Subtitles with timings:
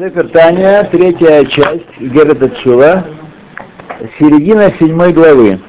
[0.00, 3.04] Сефер Таня, третья часть Герета Чула,
[4.18, 5.60] середина седьмой главы.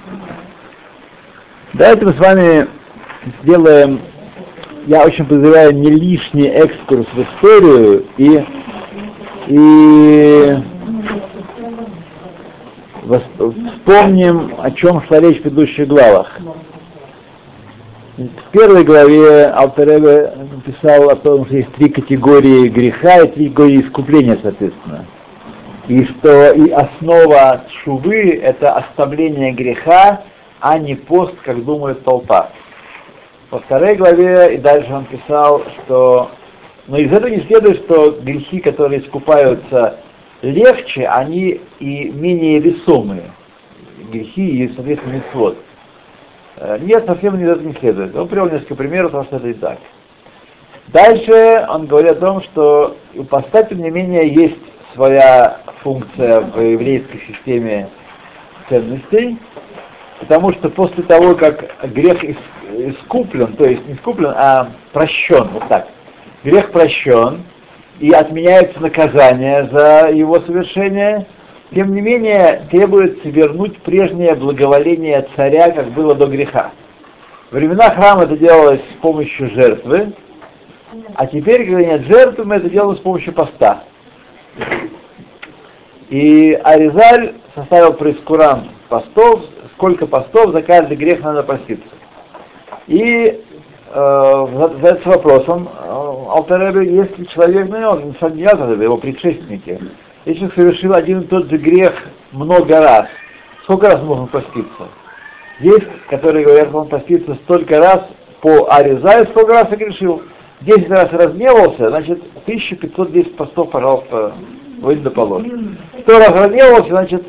[1.73, 2.67] Давайте мы с вами
[3.43, 3.99] сделаем,
[4.87, 8.45] я очень подозреваю, не лишний экскурс в историю и,
[9.47, 10.57] и
[13.81, 16.39] вспомним, о чем шла речь в предыдущих главах.
[18.21, 23.81] В первой главе Алтеребе написал о том, что есть три категории греха и три категории
[23.81, 25.05] искупления, соответственно.
[25.87, 30.21] И что и основа шувы— это оставление греха,
[30.59, 32.51] а не пост, как думает толпа.
[33.49, 36.29] Во второй главе и дальше он писал, что...
[36.87, 39.97] Но из этого не следует, что грехи, которые искупаются
[40.43, 43.31] легче, они и менее весомые.
[44.11, 45.57] Грехи и, соответственно, митцвот.
[46.63, 48.15] Э, нет, совсем не это не следует.
[48.15, 49.79] Он привел несколько примеров, потому что это и так.
[50.89, 54.59] Дальше он говорит о том, что у поста, тем не менее, есть
[54.93, 57.89] своя функция в еврейской системе
[58.69, 59.39] ценностей,
[60.19, 65.87] потому что после того, как грех искуплен, то есть не искуплен, а прощен, вот так,
[66.43, 67.43] грех прощен,
[67.99, 71.25] и отменяется наказание за его совершение,
[71.73, 76.71] тем не менее, требуется вернуть прежнее благоволение царя, как было до греха.
[77.49, 80.13] В времена храма это делалось с помощью жертвы,
[81.15, 83.83] а теперь, когда нет жертвы, мы это делаем с помощью поста.
[86.09, 89.41] И Аризаль составил прескурант постов,
[89.73, 91.87] сколько постов за каждый грех надо поститься.
[92.87, 93.41] И
[93.93, 99.79] э, задается вопросом, э, Алтаребе, если человек, ну, он не его предшественники,
[100.25, 101.93] если совершил один и тот же грех
[102.31, 103.07] много раз,
[103.63, 104.89] сколько раз можно поститься?
[105.59, 108.07] Есть, которые говорят, он постится столько раз
[108.41, 110.23] по Аризаю, сколько раз согрешил.
[110.61, 114.33] 10 раз разгневался, значит, 1510 постов, пожалуйста,
[114.79, 115.75] выйдет до положения.
[116.01, 117.25] 100 раз разгневался, значит,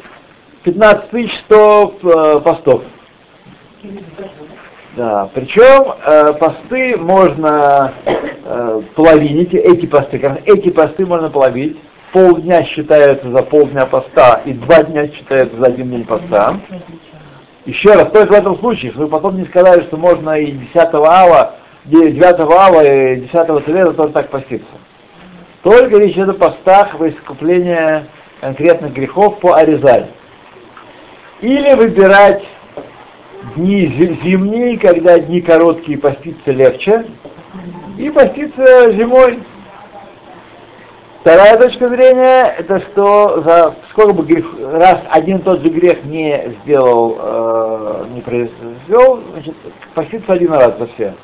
[0.64, 2.82] 15100 э, постов.
[4.96, 11.78] Да, причем э, посты можно э, половинить, эти посты, эти посты можно половить,
[12.12, 16.60] полдня считается за полдня поста и два дня считается за один день поста.
[17.64, 21.56] Еще раз, только в этом случае, чтобы потом не сказали, что можно и 10 ава,
[21.84, 24.66] 9 ава и 10 цвета тоже так поститься.
[25.62, 28.06] Только речь идет о постах во искупление
[28.40, 30.08] конкретных грехов по Аризаль.
[31.40, 32.42] Или выбирать
[33.56, 33.86] дни
[34.22, 37.06] зимние, когда дни короткие, поститься легче,
[37.96, 39.38] и поститься зимой,
[41.22, 46.02] Вторая точка зрения, это что за сколько бы грех, раз один и тот же грех
[46.02, 49.54] не сделал, э, не произвел, значит,
[49.94, 51.14] поститься один раз за все.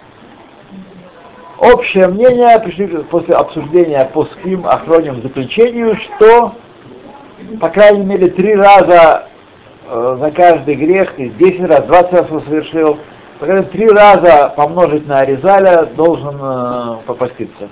[1.59, 6.53] Общее мнение, пришли после обсуждения по ским охроним заключению, что,
[7.61, 9.27] по крайней мере, три раза
[9.89, 12.99] э, за каждый грех, и 10 раз, 20 раз он совершил,
[13.41, 17.69] по крайней мере, три раза помножить на Аризаля должен э, попаститься.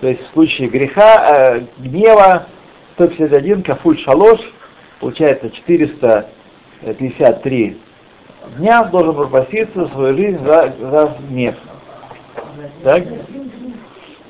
[0.00, 2.46] То есть в случае греха, э, гнева,
[2.94, 4.40] 151 кафуль шалош,
[5.00, 7.78] получается 453
[8.58, 11.54] дня должен пропаститься свою жизнь за, за гнев.
[12.82, 13.04] Так?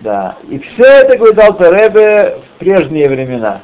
[0.01, 0.37] Да.
[0.49, 3.63] И все это, говорит Алтаребе, в прежние времена,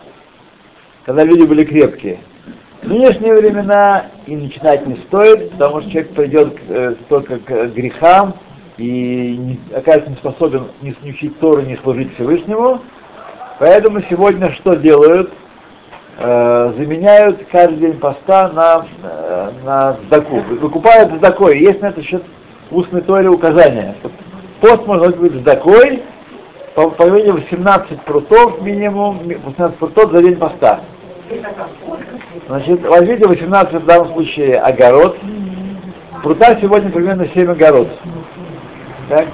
[1.05, 2.21] когда люди были крепкие.
[2.83, 8.35] В нынешние времена и начинать не стоит, потому что человек придет э, только к грехам,
[8.83, 12.81] и не, окажется не способен ни, учить Тору, ни служить Всевышнему.
[13.61, 15.33] Поэтому сегодня что делают?
[16.19, 20.41] Э, заменяют каждый день поста на, э, на сдаку.
[20.61, 21.61] Выкупают сдакой.
[21.61, 22.25] Есть на это счет
[22.71, 23.95] в устной Торе указания.
[24.61, 26.03] Пост может быть сдакой,
[26.75, 30.81] по, по 18 прутов минимум, 18 прутов за день поста.
[32.49, 35.17] Значит, возьмите 18 в данном случае огород.
[36.23, 37.89] Прута сегодня примерно 7 огород.
[39.13, 39.27] Так?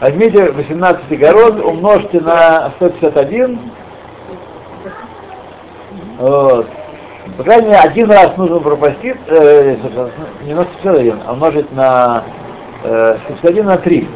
[0.00, 3.60] Возьмите 18 огород, умножьте на 151.
[6.18, 6.66] Вот.
[7.36, 9.76] По крайней мере, один раз нужно пропустить, э,
[10.42, 12.24] не на 151, а умножить на
[12.82, 14.08] э, 151 на 3.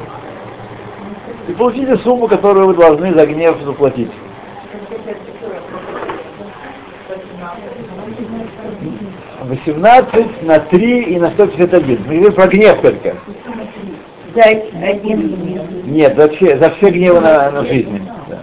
[1.47, 4.11] И получите сумму, которую вы должны за гнев заплатить.
[9.45, 12.01] Восемнадцать на три и на сто пятьдесят один.
[12.09, 13.17] Мы говорим про гнев только.
[14.35, 15.63] За один гнев?
[15.87, 18.03] Нет, за все, за все гневы на, на жизни.
[18.29, 18.39] Да.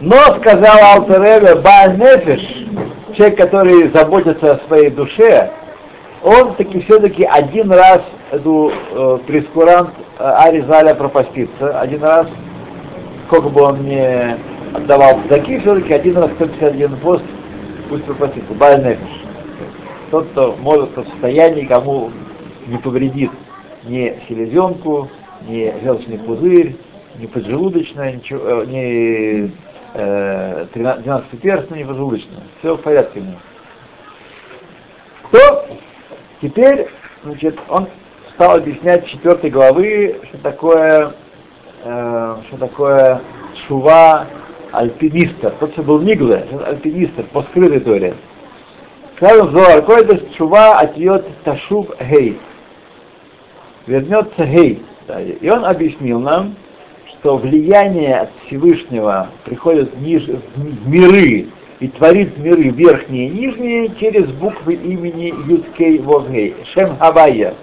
[0.00, 2.66] Но, сказал Алтереве, Баальнефиш,
[3.16, 5.50] человек, который заботится о своей душе,
[6.22, 12.26] он таки все-таки один раз эту э, прескурант э, Аризаля пропастится, один раз,
[13.26, 14.36] сколько бы он мне
[14.74, 17.24] отдавал такие, все-таки один раз 151 пост
[17.88, 18.44] пусть попросит.
[18.56, 19.24] Бальнефиш.
[20.10, 22.10] Тот, кто может в состоянии, кому
[22.66, 23.30] не повредит
[23.84, 25.08] ни селезенку,
[25.42, 26.76] ни желчный пузырь,
[27.18, 29.52] ни поджелудочная, ничего, э, ни
[29.94, 32.42] э, 12 перстня, ни поджелудочная.
[32.58, 33.38] Все в порядке у него.
[35.30, 35.66] То
[36.40, 36.88] теперь,
[37.24, 37.88] значит, он
[38.34, 41.14] стал объяснять четвертой главы, что такое,
[41.84, 43.20] э, что такое
[43.66, 44.26] шува
[44.72, 45.52] альпинистер.
[45.58, 48.14] Тот, что был Нигле, альпинистер по скрытой торе.
[49.16, 52.38] Сказал Зоар, какой-то шува отъет ташув гей.
[53.86, 54.82] Вернется гей.
[55.40, 56.56] И он объяснил нам,
[57.06, 60.24] что влияние от Всевышнего приходит в, ниж...
[60.26, 61.46] в миры
[61.78, 67.54] и творит миры верхние и нижние через буквы имени Юткей Вовгей, Шем Хавайя.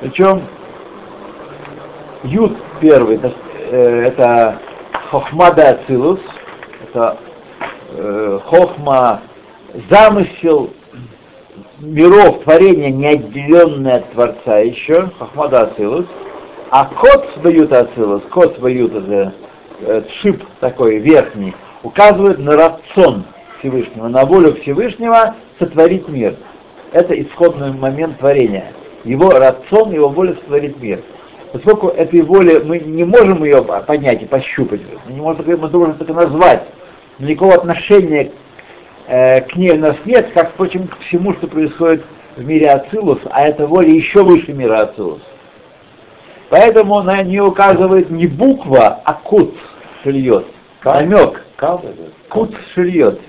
[0.00, 0.42] Причем
[2.24, 3.32] Ют первый, это,
[3.70, 4.58] э, это
[5.10, 6.20] Хохмада Ацилус,
[6.82, 7.18] это
[7.90, 9.20] э, Хохма,
[9.90, 10.70] замысел
[11.80, 16.06] миров творения, неотделенное от Творца еще, Хохмада Ацилус,
[16.70, 19.32] а кот свою Ацилус, кот свою это
[19.80, 23.24] э, шип такой верхний, указывает на рацион
[23.58, 26.36] Всевышнего, на волю Всевышнего сотворить мир.
[26.92, 28.72] Это исходный момент творения.
[29.04, 31.02] Его рацион, его воля сотворить мир.
[31.52, 35.94] Поскольку этой воли мы не можем ее понять и пощупать, мы не можем, мы можем
[35.94, 36.64] только назвать,
[37.18, 38.32] никакого отношения
[39.06, 42.04] э, к ней у нас нет, как, впрочем, к всему, что происходит
[42.36, 45.22] в мире Ацилус, а это воля еще выше мира Ацилус.
[46.48, 49.54] Поэтому на нее указывает не буква, а кут
[50.02, 50.46] шильет,
[50.84, 51.44] намек.
[52.28, 53.20] Кут шильет.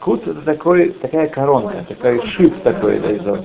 [0.00, 2.98] Кут это такой, такая коронка, такой шип такой.
[2.98, 3.44] Да.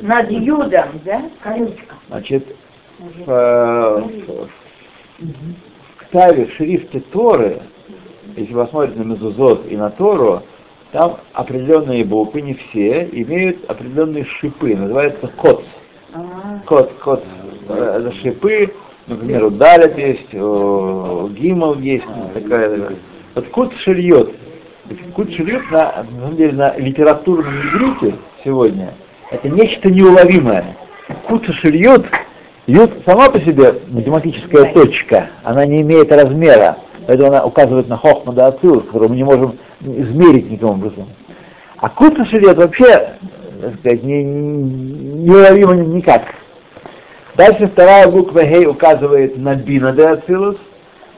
[0.00, 1.22] Над юдом, да?
[1.42, 1.94] Колючка.
[2.08, 2.56] Значит,
[2.98, 4.48] в, в,
[5.18, 7.60] в ктаве, в шрифте Торы,
[8.36, 10.42] если вы посмотрите на Мезузот и на Тору,
[10.92, 15.64] там определенные буквы, не все, имеют определенные шипы, называется кот.
[16.66, 17.24] Кот, кот,
[17.68, 18.74] это шипы,
[19.06, 22.96] например, у Далят есть, у Гимал есть, такая,
[23.34, 24.34] вот кут шильет,
[25.14, 28.94] Кут шрифт на, на самом деле на литературном иврите сегодня.
[29.30, 30.76] Это нечто неуловимое.
[31.28, 32.06] Кут шильет,
[32.70, 38.32] ют сама по себе математическая точка, она не имеет размера, поэтому она указывает на хохма
[38.32, 41.08] да ацилус, которую мы не можем измерить никаким образом.
[41.78, 43.14] А кут шильет вообще,
[43.60, 46.22] так сказать, не, неуловимо никак.
[47.36, 50.56] Дальше вторая буква Гей указывает на бина де ацилус,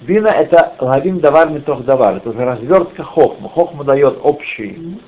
[0.03, 3.49] Бина это лавим давар митох давар, это уже развертка хохма.
[3.49, 4.99] Хохма дает общий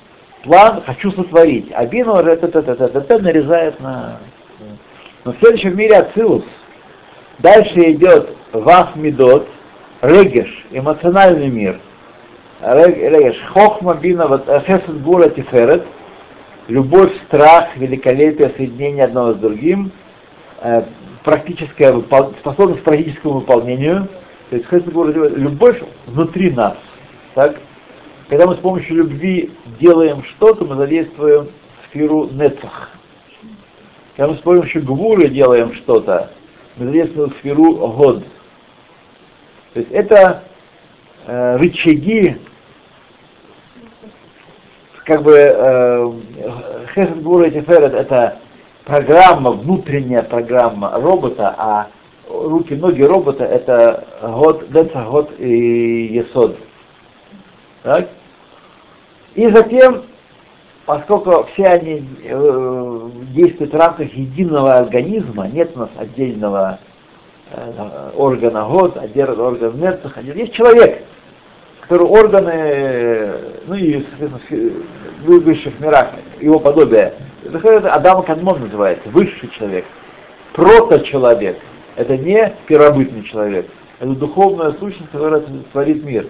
[0.43, 4.19] план, хочу сотворить, а бина уже это, это, это, это, это нарезает на...
[5.25, 6.43] Но в следующем мире Ацилус.
[7.39, 9.47] Дальше идет Вах Мидот,
[10.01, 11.79] Регеш, эмоциональный мир.
[12.61, 14.27] Регеш, Хохма, Бина,
[14.67, 15.83] Хесед, Бура, Тиферет,
[16.67, 19.91] любовь, страх, великолепие, соединение одного с другим,
[21.23, 21.91] практическая
[22.39, 24.07] способность к практическому выполнению,
[24.51, 26.77] то есть Хесед любовь внутри нас.
[27.33, 27.55] Так?
[28.29, 31.49] Когда мы с помощью любви делаем что-то, мы задействуем
[31.89, 32.91] сферу Нецах.
[34.15, 36.31] Когда мы с помощью Гвуры делаем что-то,
[36.77, 38.23] мы задействуем сферу Год.
[39.73, 40.43] То есть это
[41.25, 42.37] э, рычаги,
[45.03, 46.11] как бы э,
[46.93, 48.39] Хесед Гвура и Теферет это
[48.85, 51.87] программа, внутренняя программа робота, а
[52.29, 56.57] руки, ноги робота это год, деца, год и есод.
[57.83, 58.09] Так?
[59.35, 60.03] И затем,
[60.85, 66.79] поскольку все они э, действуют в рамках единого организма, нет у нас отдельного
[67.51, 71.03] э, органа год, отдельного органа нецах, есть человек,
[71.81, 73.33] который органы,
[73.67, 74.71] ну и, соответственно,
[75.23, 77.13] в высших мирах, его подобие,
[77.43, 79.85] это Адам Кадмон называется, высший человек,
[80.53, 81.57] прото-человек,
[81.95, 83.67] это не первобытный человек,
[83.99, 86.27] это духовная сущность, которая творит мир.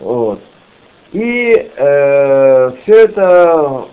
[0.00, 0.40] Вот.
[1.12, 3.86] И э, все это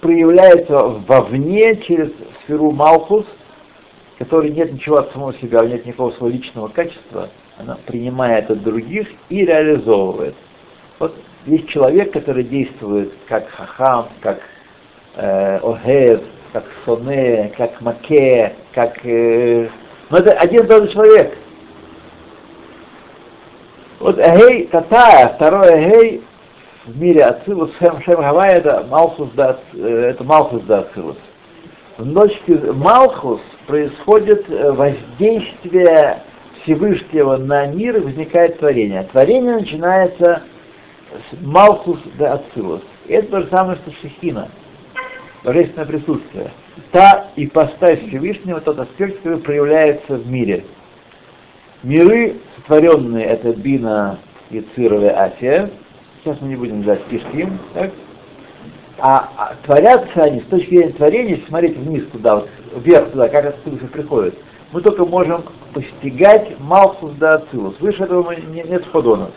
[0.00, 2.10] проявляется вовне через
[2.42, 3.26] сферу Малхус,
[4.18, 9.08] которой нет ничего от самого себя, нет никакого своего личного качества, она принимает от других
[9.28, 10.34] и реализовывает.
[10.98, 14.40] Вот есть человек, который действует как хахам, как
[15.16, 19.04] э, огев, как соне, как маке, как...
[19.04, 19.68] Э,
[20.10, 21.38] но это один и тот же человек.
[24.02, 26.24] Вот Эгей Татая, второй Эгей
[26.86, 31.16] в мире Ацилус, Шем, Шем Гавай, это Малхус да, э, это Малхус да Ацилус.
[31.98, 36.20] В ночке Малхус происходит э, воздействие
[36.62, 39.04] Всевышнего на мир и возникает творение.
[39.04, 40.42] Творение начинается
[41.30, 42.82] с Малхус де Ацилус.
[43.06, 44.48] Это то же самое, что Шехина,
[45.44, 46.50] божественное присутствие.
[46.90, 50.64] Та и ипостась Всевышнего, тот аспект, который проявляется в мире.
[51.82, 54.18] Миры, сотворенные, это Бина,
[54.50, 55.70] Яцирова и Асия.
[56.22, 57.90] Сейчас мы не будем знать Кишким, так?
[58.98, 63.28] А, а творятся они с точки зрения творения, если смотреть вниз туда, вот, вверх туда,
[63.28, 64.38] как отсюда приходит,
[64.70, 65.42] мы только можем
[65.74, 67.80] постигать Малхус да Ацилус.
[67.80, 69.30] Выше этого мы, не, нет входа у нас.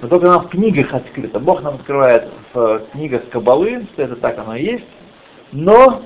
[0.00, 1.38] Но только нам в книгах открыто.
[1.40, 4.86] Бог нам открывает в книгах Кабалы, что это так оно и есть,
[5.52, 6.02] но,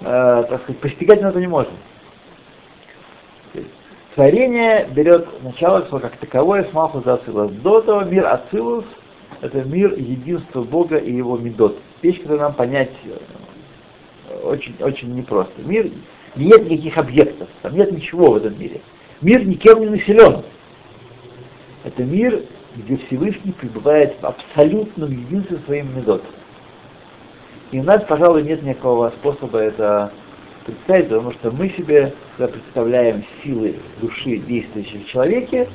[0.00, 1.72] э, так сказать, постигать мы это не можем.
[4.14, 7.50] Творение берет начало как таковое с Малхус да Ацилус.
[7.52, 8.84] До этого мир Ацилус—
[9.40, 11.78] это мир единства Бога и его медот.
[12.02, 15.62] Вещь, которую нам понять э, очень, очень непросто.
[15.62, 15.90] Мир
[16.36, 18.82] нет никаких объектов, там нет ничего в этом мире.
[19.22, 20.42] Мир никем не населен.
[21.84, 22.42] Это мир,
[22.76, 26.22] где Всевышний пребывает в абсолютном единстве своим медот.
[27.70, 30.12] И у нас, пожалуй, нет никакого способа это
[30.64, 35.68] представить, потому что мы себе представляем силы души, действующие в человеке,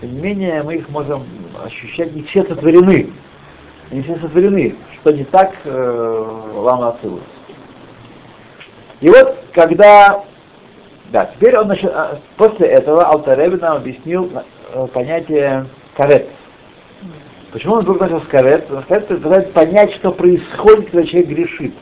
[0.00, 1.24] тем не менее мы их можем
[1.64, 3.10] ощущать, не все сотворены.
[3.90, 7.22] Не все сотворены, что не так э, Лама Ацилус.
[9.00, 10.24] И вот когда,
[11.12, 14.30] да, теперь он начал, а, после этого Алтареби нам объяснил
[14.72, 16.28] э, понятие карет.
[17.52, 18.68] Почему он вдруг начал с карет?
[18.88, 21.74] Это пытается понять, что происходит, когда человек грешит.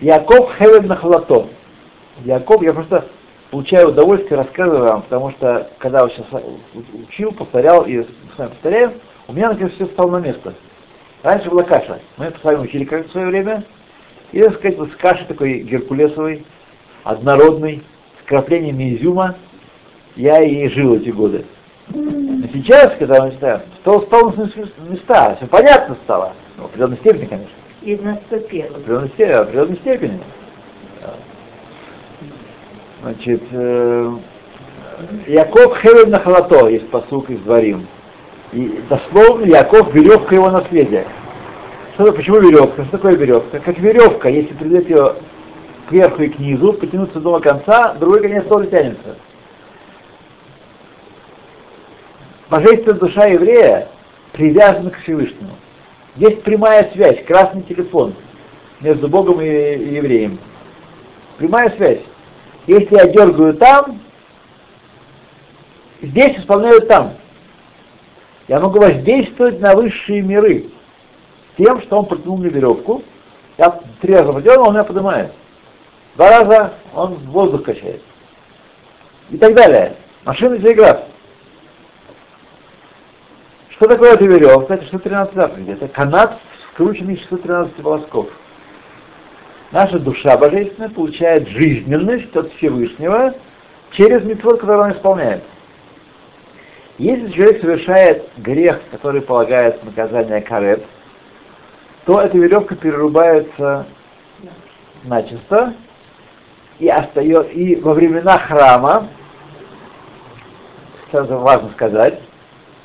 [0.00, 1.48] Яков Хевен Нахлато.
[2.24, 3.06] Яков, я просто
[3.50, 6.26] получаю удовольствие, рассказываю вам, потому что когда я сейчас
[6.92, 8.92] учил, повторял и с вами повторяем,
[9.28, 10.54] у меня наконец все стало на место.
[11.22, 12.00] Раньше была каша.
[12.16, 13.64] Мы с вами учили как в свое время,
[14.32, 16.44] и, так сказать, вот с кашей такой геркулесовой,
[17.04, 17.82] однородной,
[18.20, 19.36] с краплениями изюма,
[20.16, 21.44] я и жил эти годы.
[21.88, 26.96] Но сейчас, когда мы читаем, стало, стало на места, все понятно стало, ну, в определенной
[26.98, 27.54] степени, конечно.
[27.86, 28.72] И наступило.
[28.72, 29.32] В определенной степени.
[29.32, 30.20] В определенной степени.
[33.00, 34.12] Значит, э,
[35.28, 37.86] Яков Хевен Нахалато, есть посук из Дворим.
[38.52, 41.06] И дословно Яков веревка его наследия.
[41.94, 42.82] Что, почему веревка?
[42.82, 43.60] Что такое веревка?
[43.60, 45.14] Как веревка, если придать ее
[45.88, 49.16] кверху и к низу, потянуться до конца, другой конец тоже тянется.
[52.50, 53.90] Божественная душа еврея
[54.32, 55.52] привязана к Всевышнему.
[56.16, 58.14] Есть прямая связь, красный телефон
[58.80, 60.38] между Богом и, евреем.
[61.36, 62.00] Прямая связь.
[62.66, 64.00] Если я дергаю там,
[66.00, 67.14] здесь исполняют там.
[68.48, 70.66] Я могу воздействовать на высшие миры
[71.58, 73.02] тем, что он протянул мне веревку,
[73.58, 75.32] я три раза подергал, он меня поднимает.
[76.16, 78.02] Два раза он воздух качает.
[79.30, 79.96] И так далее.
[80.24, 81.00] Машина телеграф.
[83.76, 84.74] Что такое эта веревка?
[84.74, 85.72] Это 613 заповедей.
[85.74, 86.38] Это канат,
[86.72, 88.28] скрученный из 613 волосков.
[89.70, 93.34] Наша душа божественная получает жизненность от Всевышнего
[93.90, 95.42] через митцвот, который он исполняет.
[96.96, 100.82] Если человек совершает грех, который полагает наказание карет,
[102.06, 103.86] то эта веревка перерубается
[105.04, 105.74] начисто
[106.78, 109.08] и остается, и во времена храма,
[111.12, 112.20] это важно сказать,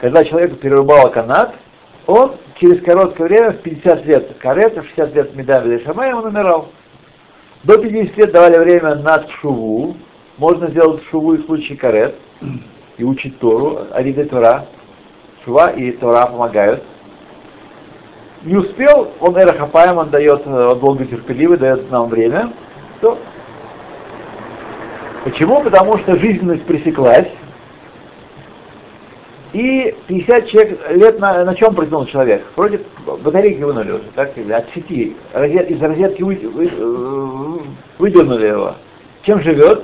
[0.01, 1.55] когда человеку перерубало канат,
[2.07, 6.69] он через короткое время, в 50 лет карета, в 60 лет медали Шамая, он умирал.
[7.63, 9.95] До 50 лет давали время на шуву,
[10.37, 12.15] можно сделать шуву и в случае карет,
[12.97, 14.65] и учить Тору, Ариде Тора.
[15.45, 16.83] Шува и Тора помогают
[18.43, 22.51] не успел, он Эрахапаем, он дает, он э, долго терпеливый, дает нам время,
[22.99, 23.17] то
[25.23, 25.61] Почему?
[25.61, 27.27] Потому что жизненность пресеклась,
[29.53, 32.43] и 50 человек, лет на, на чем протянул человек?
[32.55, 37.57] Вроде батарейки вынули уже, так, или от сети, розет, из розетки вы, вы, э,
[37.97, 38.75] выдернули его.
[39.23, 39.83] Чем живет?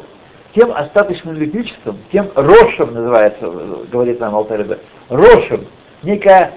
[0.56, 3.52] Тем остаточным электричеством, тем рошем называется,
[3.92, 4.80] говорит нам Алтаребе.
[5.10, 5.68] Рошем,
[6.02, 6.54] некая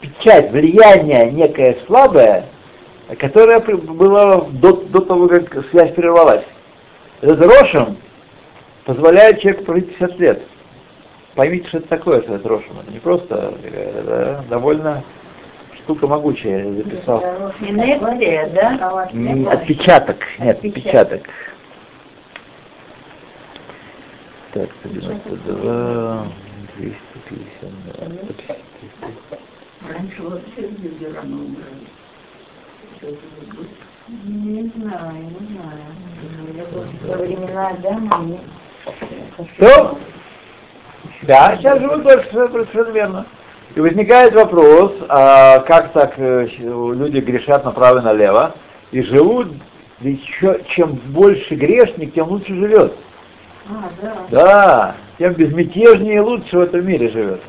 [0.00, 2.46] печать, влияние некое слабое,
[3.18, 6.44] которое было до, до того, как связь прервалась.
[7.20, 7.96] Этот рошем
[8.84, 10.42] позволяет человеку прожить 50 лет.
[11.34, 12.78] Поймите, что это такое, что это рошем.
[12.80, 15.02] Это не просто, это довольно
[15.74, 17.22] штука могучая, я записал.
[17.60, 19.02] Инерция, да?
[19.52, 21.22] Отпечаток, нет, отпечаток.
[24.52, 26.26] Так, 92,
[26.76, 27.70] 250,
[29.88, 31.88] Раньше вообще люди рано умирали.
[34.24, 35.80] Не знаю, не знаю.
[36.54, 38.40] Я думаю, Во времена Адама нет.
[39.56, 39.98] Что?
[41.22, 43.26] Да, сейчас живут дольше, совершенно верно.
[43.74, 48.54] И возникает вопрос, а как так э, люди грешат направо и налево,
[48.90, 49.48] и живут,
[50.00, 50.22] ведь
[50.66, 52.94] чем больше грешник, тем лучше живет.
[53.68, 54.14] А, да.
[54.30, 57.40] Да, тем безмятежнее и лучше в этом мире живет.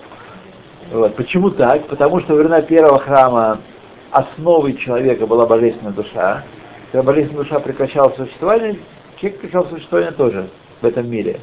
[0.92, 1.15] Вот.
[1.15, 1.88] Почему так?
[1.88, 3.60] Потому что во времена первого храма
[4.12, 6.44] основой человека была божественная душа.
[6.92, 8.77] Когда божественная душа прекращала существование,
[9.18, 10.50] человек прекращал существование тоже
[10.82, 11.39] в этом мире.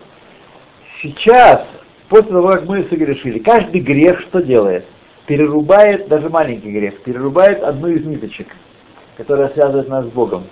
[1.03, 1.67] Сейчас,
[2.11, 4.85] после того, как мы согрешили, каждый грех что делает?
[5.27, 8.49] Перерубает, даже маленький грех, перерубает одну из ниточек,
[9.17, 10.45] которая связывает нас с Богом.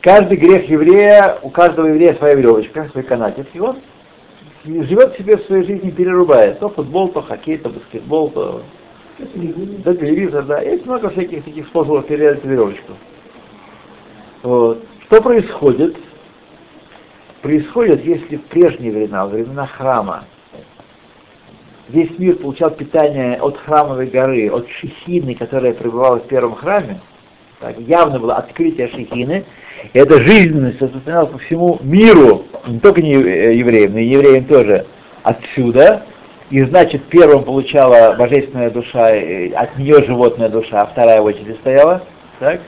[0.00, 3.78] Каждый грех еврея, у каждого еврея своя веревочка, свой канатик, и он
[4.64, 6.60] живет себе в своей жизни, перерубает.
[6.60, 8.62] То футбол, то хоккей, то баскетбол, то
[9.18, 10.60] да, телевизор, да.
[10.60, 12.92] Есть много всяких таких способов перерезать веревочку.
[14.44, 14.84] Вот.
[15.06, 15.96] Что происходит?
[17.46, 20.24] Происходит, если в прежние времена, во времена храма,
[21.88, 26.98] весь мир получал питание от храмовой горы, от шехины, которая пребывала в первом храме,
[27.60, 29.44] так, явно было открытие шехины,
[29.92, 34.84] и эта жизненность распространялась по всему миру, не только не евреям, но и евреям тоже,
[35.22, 36.02] отсюда,
[36.50, 39.10] и значит первым получала божественная душа,
[39.54, 42.02] от нее животная душа, а вторая в очереди стояла,
[42.40, 42.60] так,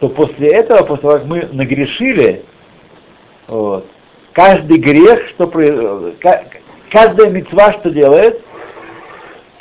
[0.00, 2.44] то после этого, после того, как мы нагрешили,
[3.46, 3.86] вот,
[4.32, 5.46] каждый грех, что
[6.90, 8.42] каждая мецва, что делает,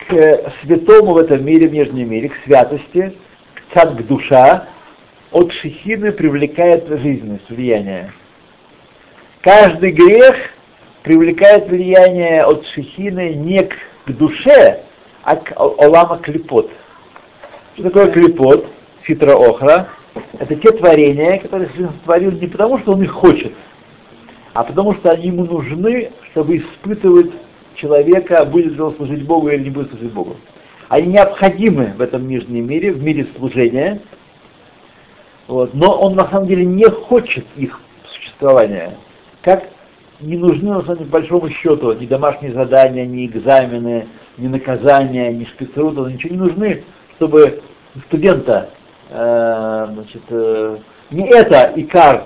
[0.07, 3.13] к святому в этом мире, в нижнем мире, к святости,
[3.53, 4.67] к цад, к душа,
[5.31, 8.11] от шехины привлекает жизненность, влияние.
[9.41, 10.35] Каждый грех
[11.03, 13.75] привлекает влияние от шехины не к,
[14.05, 14.83] к душе,
[15.23, 16.71] а к олама клепот.
[17.73, 18.67] Что такое клепот?
[19.01, 19.89] Фитра охра.
[20.39, 23.53] Это те творения, которые Всевышний творил не потому, что он их хочет,
[24.55, 27.31] а потому что они ему нужны, чтобы испытывать
[27.75, 30.37] человека, будет ли он служить Богу или не будет служить Богу.
[30.87, 34.00] Они необходимы в этом нижнем мире, в мире служения,
[35.48, 38.96] вот, но он на самом деле не хочет их существования.
[39.41, 39.65] Как
[40.22, 45.44] не нужны, на самом деле, большому счету, ни домашние задания, ни экзамены, ни наказания, ни
[45.44, 46.83] спецруты, ничего не нужны,
[47.18, 47.61] чтобы
[48.07, 48.70] студента,
[49.09, 50.77] э, значит, э,
[51.11, 52.24] не это икар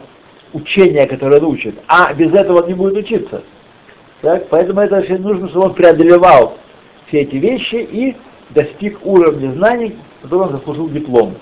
[0.54, 3.44] учения, которое он учит, а без этого он не будет учиться.
[4.22, 4.48] Так?
[4.50, 6.58] Поэтому это все нужно, чтобы он преодолевал
[7.08, 8.16] все эти вещи и
[8.50, 11.36] достиг уровня знаний, который он заслужил диплом.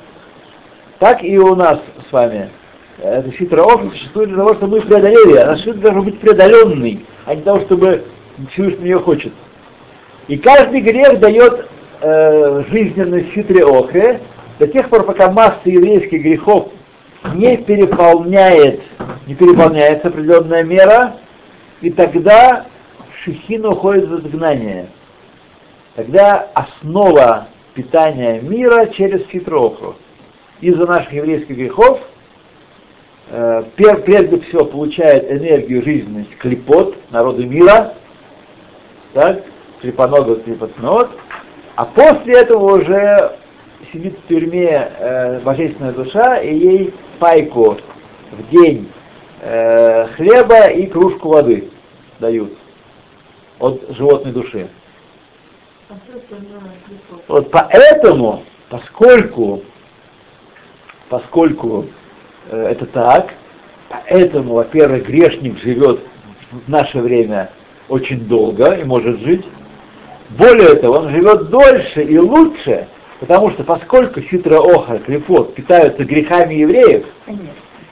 [0.99, 2.49] Так и у нас с вами.
[2.99, 5.37] Это хитрый опыт существует для того, чтобы мы преодолели.
[5.37, 8.05] Она должна быть преодоленной, а не того, чтобы
[8.51, 9.33] Всевышний ее хочет.
[10.27, 11.67] И каждый грех дает
[12.01, 14.21] э, жизненность хитрой охре
[14.59, 16.71] до тех пор, пока масса еврейских грехов
[17.33, 18.81] не переполняет,
[19.25, 21.17] не переполняется определенная мера,
[21.81, 22.65] и тогда
[23.23, 24.87] шехина уходит в изгнание.
[25.95, 29.95] Тогда основа питания мира через хитроху.
[30.61, 31.99] Из-за наших еврейских грехов
[33.29, 37.93] э, прежде всего получает энергию жизненность клепот, народы мира,
[39.13, 39.43] так,
[39.81, 41.09] клепоногов, клепотнот,
[41.75, 43.37] а после этого уже
[43.91, 47.77] сидит в тюрьме э, божественная душа, и ей пайку
[48.31, 48.91] в день
[49.41, 51.69] э, хлеба и кружку воды
[52.19, 52.57] дают
[53.59, 54.67] от животной души.
[57.27, 59.63] Вот поэтому, поскольку,
[61.09, 61.85] поскольку
[62.49, 63.33] э, это так,
[63.89, 66.01] поэтому, во-первых, грешник живет
[66.51, 67.51] в наше время
[67.87, 69.45] очень долго и может жить.
[70.31, 72.87] Более того, он живет дольше и лучше,
[73.19, 77.49] потому что поскольку хитрая охра, клепот питаются грехами евреев, Конечно.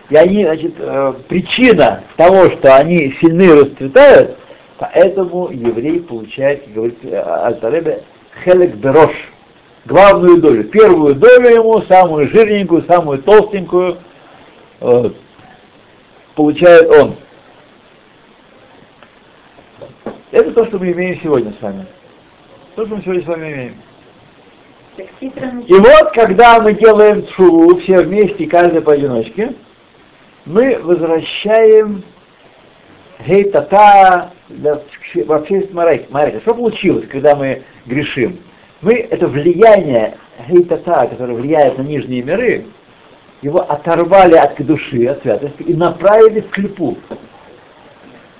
[0.09, 4.37] и они, значит, э, причина того, что они сильны расцветают,
[4.77, 8.03] Поэтому еврей получает, говорит э, Альтаребе,
[8.43, 9.11] хелек берош,
[9.85, 10.65] главную долю.
[10.65, 13.99] Первую долю ему, самую жирненькую, самую толстенькую,
[14.81, 15.15] вот,
[16.35, 17.15] получает он.
[20.31, 21.85] Это то, что мы имеем сегодня с вами.
[22.75, 23.75] То, что мы сегодня с вами имеем.
[24.97, 29.53] И вот, когда мы делаем шуву все вместе, каждый поодиночке,
[30.45, 32.03] мы возвращаем
[33.25, 36.39] гейтата вообще Марайка.
[36.41, 38.39] Что получилось, когда мы грешим?
[38.81, 42.65] Мы это влияние гейтата, которое влияет на нижние миры,
[43.41, 46.97] его оторвали от души, от святости и направили в клепу.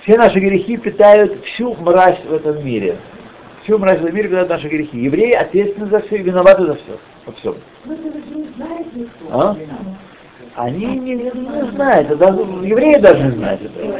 [0.02, 2.96] Все наши грехи питают всю мразь в этом мире.
[3.66, 4.96] В чем разница в мире, когда наши грехи?
[4.96, 7.00] Евреи ответственны за все и виноваты за все.
[7.26, 7.56] Во всем.
[9.28, 9.56] А?
[10.54, 12.26] Они не, не, знают, это
[12.62, 13.98] евреи даже не знают этого.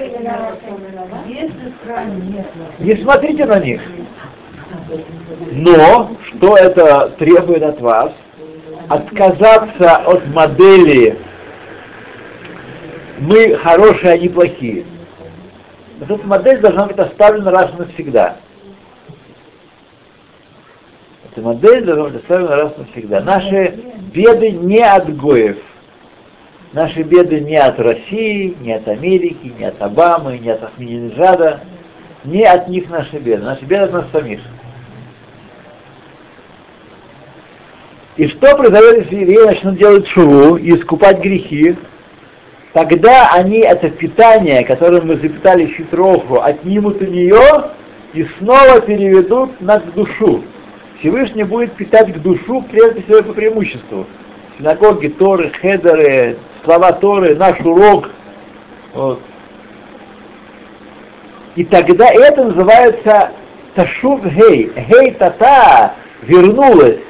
[2.78, 3.82] Не смотрите на них.
[5.50, 8.12] Но, что это требует от вас?
[8.88, 11.18] Отказаться от модели
[13.18, 14.84] мы хорошие, они плохие.
[15.98, 18.36] Вот эта модель должна быть оставлена раз и навсегда.
[21.36, 23.20] Эта модель должна быть оставлена раз навсегда.
[23.20, 23.78] Наши
[24.14, 25.58] беды не от Гоев.
[26.72, 31.60] Наши беды не от России, не от Америки, не от Обамы, не от Ахмединежада.
[32.24, 33.42] Не от них наши беды.
[33.42, 34.40] Наши беды от нас самих.
[38.16, 41.76] И что произойдет, если евреи начнут делать шуву и искупать грехи?
[42.72, 47.72] Тогда они это питание, которое мы запитали щитроху, отнимут у нее
[48.14, 50.42] и снова переведут на душу.
[50.98, 54.06] Всевышний будет питать к душу прежде всего по преимуществу.
[54.58, 58.10] Синагоги, Торы, Хедеры, слова Торы, наш урок.
[58.94, 59.20] Вот.
[61.54, 63.32] И тогда это называется
[63.74, 64.72] Ташув Гей.
[64.88, 67.00] Гей Тата вернулась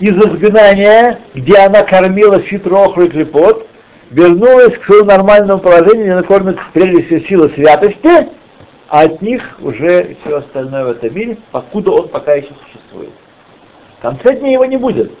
[0.00, 3.66] из изгнания, где она кормила щитроху и клепот,
[4.10, 8.28] вернулась к своему нормальному положению, она кормит прежде всего силы святости,
[8.88, 13.10] а от них уже все остальное в этом мире, покуда он пока еще существует.
[13.98, 15.12] В конце дня его не будет.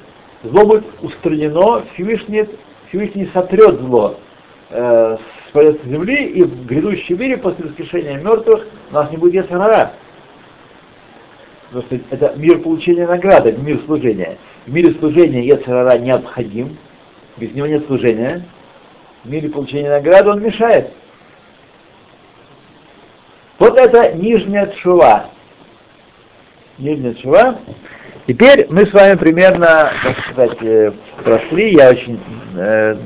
[0.42, 2.46] Зло будет устранено, Всевышний,
[2.88, 4.18] Всевышний сотрет зло
[4.70, 9.44] э, с поверхности земли, и в грядущем мире после воскрешения мертвых у нас не будет
[9.44, 9.92] ясарара.
[11.70, 14.38] Потому что это мир получения награды, это мир служения.
[14.66, 16.76] В мире служения ясарара необходим,
[17.38, 18.46] без него нет служения.
[19.24, 20.92] В мире получения награды он мешает.
[23.58, 25.30] Вот это нижняя чува.
[26.78, 27.58] Нижняя чува.
[28.26, 31.74] Теперь мы с вами примерно, как сказать, э, прошли.
[31.74, 32.20] Я очень,
[32.56, 32.96] э,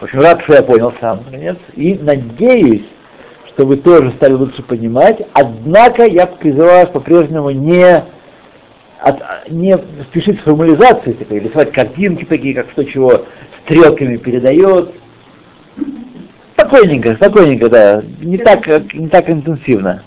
[0.00, 1.56] общем, рад, что я понял сам, наконец.
[1.74, 2.84] И надеюсь,
[3.46, 5.22] что вы тоже стали лучше понимать.
[5.34, 8.02] Однако я призываю вас по-прежнему не,
[8.98, 9.78] от, не
[10.10, 13.26] спешить с формализацией, типа, рисовать картинки такие, как что чего
[13.64, 14.92] стрелками передает.
[16.54, 18.02] Спокойненько, спокойненько, да.
[18.20, 20.02] Не так, не так интенсивно.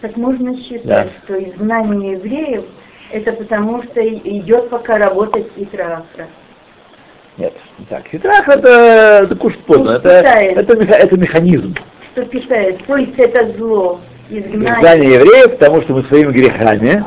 [0.00, 1.06] Так можно считать, да.
[1.24, 2.64] что изгнание евреев
[3.12, 6.26] это потому, что идет пока работать Итраахра.
[7.38, 8.06] Нет, не так.
[8.08, 8.68] Хитрах это,
[9.24, 11.74] это кушать поздно, это, это, это, это механизм.
[12.12, 14.74] Что питает, то есть это зло, изгнание.
[14.74, 17.04] Изгнание евреев, потому что мы своими грехами,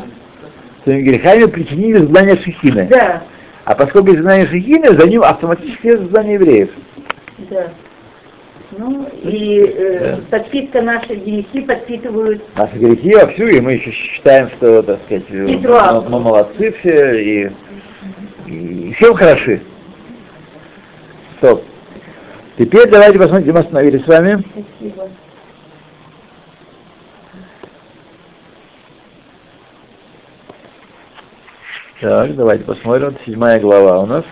[0.84, 2.88] своими грехами причинили изгнание Шехины.
[2.90, 3.24] Да.
[3.66, 6.70] А поскольку изгнание Шехины, за ним автоматически изгнание евреев.
[7.50, 7.68] Да.
[8.78, 10.38] Ну, и э, да.
[10.38, 12.44] подпитка наши грехи подпитывают...
[12.58, 17.52] Наши грехи вовсю, и мы еще считаем, что, так сказать, мы, мы молодцы все, и,
[18.48, 19.62] и всем хороши.
[21.38, 21.64] Стоп.
[22.58, 24.44] Теперь давайте посмотрим, где мы остановились с вами.
[24.52, 25.10] Спасибо.
[32.02, 33.16] Так, давайте посмотрим.
[33.26, 34.26] Седьмая глава у нас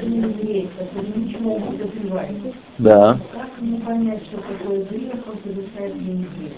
[0.00, 2.54] ничего не добиваетесь.
[2.78, 3.18] Да.
[3.32, 6.52] Как мне понять, что такое грех, он совершает для людей?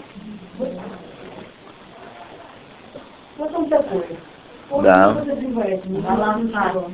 [3.37, 4.05] Вот он такой.
[4.71, 5.13] Он да.
[5.13, 6.89] не добивает ничего.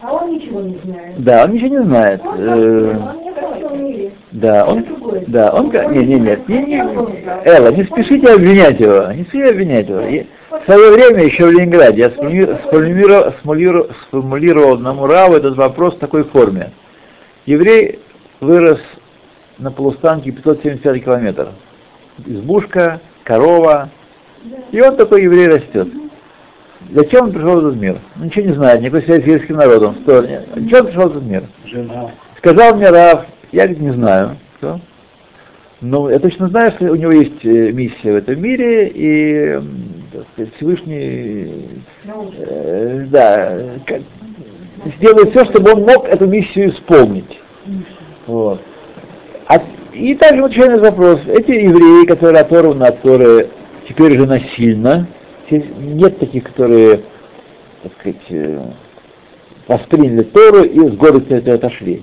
[0.00, 1.24] А он ничего не знает.
[1.24, 2.20] Да, он ничего не знает.
[2.24, 3.26] Он, э, он
[4.32, 4.84] да, он,
[5.28, 6.78] да, он, не, не, нет, не, не,
[7.44, 10.00] Элла, не спешите обвинять его, не спешите обвинять его.
[10.66, 15.98] В свое время, еще в Ленинграде, я сформулировал, сформулировал, сформулировал на Мураву этот вопрос в
[16.00, 16.72] такой форме.
[17.44, 18.00] Еврей
[18.40, 18.80] вырос
[19.58, 21.50] на полустанке 575 километров.
[22.26, 23.90] Избушка, корова,
[24.72, 25.86] и он такой еврей растет.
[26.90, 27.98] Зачем он пришел в этот мир?
[28.16, 29.96] ничего не знает, никакой связи с еврейским народом.
[30.04, 31.44] Зачем он пришел в этот мир?
[31.64, 32.10] Жена.
[32.38, 34.36] Сказал мне Раф, я не знаю.
[34.58, 34.80] Что?
[35.80, 39.60] Но я точно знаю, что у него есть э, миссия в этом мире, и
[40.32, 41.82] сказать, Всевышний
[42.38, 43.60] э, да,
[44.96, 47.40] сделает все, чтобы он мог эту миссию исполнить.
[48.26, 48.60] Вот.
[49.48, 49.60] А,
[49.92, 51.20] и также отвечаю на вопрос.
[51.26, 53.50] Эти евреи, которые оторваны от Торы
[53.86, 55.06] теперь же насильно,
[55.50, 57.02] нет таких, которые,
[57.82, 58.62] так сказать, э,
[59.68, 62.02] восприняли Тору и с гордостью отошли.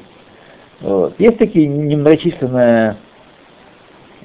[0.79, 1.15] Вот.
[1.17, 2.97] Есть такие немногочисленная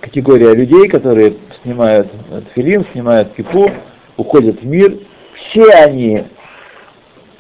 [0.01, 2.09] категория людей, которые снимают
[2.55, 3.71] филин, снимают кипу,
[4.17, 4.99] уходят в мир.
[5.35, 6.25] Все они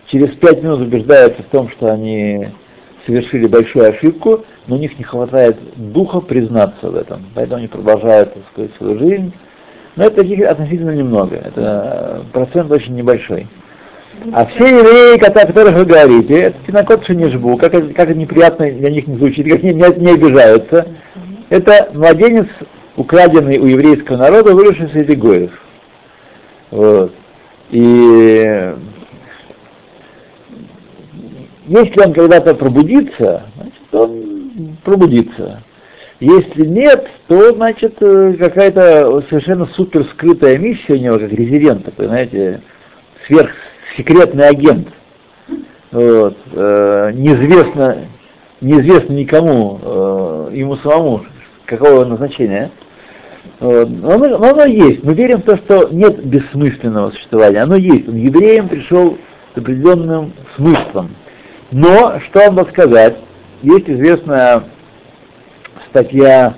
[0.06, 2.48] через пять минут убеждаются в том, что они
[3.06, 7.26] совершили большую ошибку, но у них не хватает духа признаться в этом.
[7.34, 9.32] Поэтому они продолжают, так сказать, свою жизнь.
[9.96, 11.36] Но это таких относительно немного.
[11.36, 13.48] Это процент очень небольшой.
[14.32, 19.06] А все евреи, о которых вы говорите, это тинокот шенежбу, как, как неприятно для них
[19.06, 20.86] не звучит, как они не, не обижаются.
[21.50, 22.48] Это младенец,
[22.96, 25.52] украденный у еврейского народа, выросший среди гоев.
[26.70, 27.12] Вот.
[27.70, 28.74] И
[31.68, 35.62] если он когда-то пробудится, значит, он пробудится.
[36.20, 42.06] Если нет, то, значит, э, какая-то совершенно супер скрытая миссия у него, как резидент такой,
[42.06, 42.60] знаете,
[43.26, 44.88] сверхсекретный агент.
[45.92, 47.98] Вот, э, неизвестно,
[48.60, 51.24] неизвестно никому, э, ему самому,
[51.68, 52.70] какого назначения.
[53.60, 53.88] Вот.
[53.88, 55.04] Но, оно, но оно есть.
[55.04, 57.62] Мы верим в то, что нет бессмысленного существования.
[57.62, 58.08] Оно есть.
[58.08, 59.18] Он евреям пришел
[59.54, 61.14] с определенным смыслом.
[61.70, 63.16] Но, что вам сказать,
[63.62, 64.64] есть известная
[65.90, 66.54] статья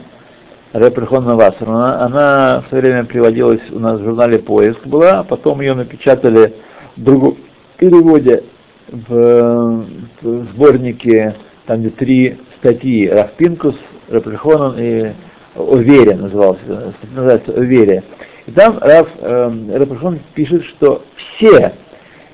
[0.72, 5.74] Реприхона Вассермана, она в свое время приводилась у нас в журнале «Поиск» была, потом ее
[5.74, 6.54] напечатали
[6.96, 7.38] в другом
[7.76, 8.44] переводе
[8.88, 9.84] в,
[10.22, 11.34] в сборнике,
[11.66, 13.74] там где три статьи, Рафпинкус,
[14.10, 15.12] Реприхонан и
[15.54, 18.02] о вере назывался, называется о вере.
[18.46, 21.72] И там Раф, э, пишет, что все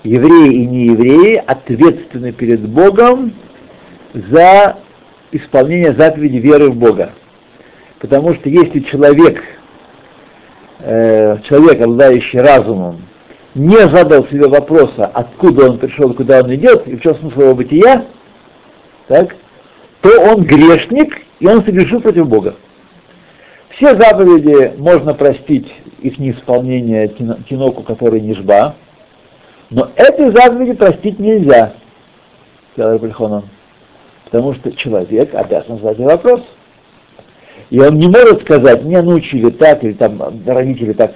[0.02, 3.34] евреи и неевреи ответственны перед Богом
[4.14, 4.78] за
[5.32, 7.10] исполнение заповеди веры в Бога.
[7.98, 9.42] Потому что если человек,
[10.80, 13.02] э, человек, обладающий разумом,
[13.54, 17.54] не задал себе вопроса, откуда он пришел, куда он идет, и в чем смысл его
[17.54, 18.04] бытия,
[19.08, 19.34] так,
[20.02, 22.56] то он грешник, и он согрешил против Бога.
[23.70, 28.74] Все заповеди можно простить их неисполнение киноку, который не жба,
[29.70, 31.74] но этой заповеди простить нельзя,
[32.72, 33.44] сказал Бельхонон,
[34.24, 36.42] потому что человек обязан задать вопрос.
[37.68, 41.14] И он не может сказать, меня научили так, или там родители так.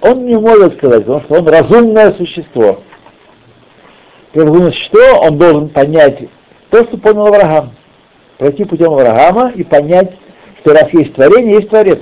[0.00, 2.82] Он не может сказать, потому что он разумное существо.
[4.32, 6.24] Как разумное существо, он должен понять
[6.70, 7.70] то, что понял Авраам.
[8.38, 10.16] Пройти путем Авраама и понять,
[10.60, 11.98] что раз есть творение, есть Творец.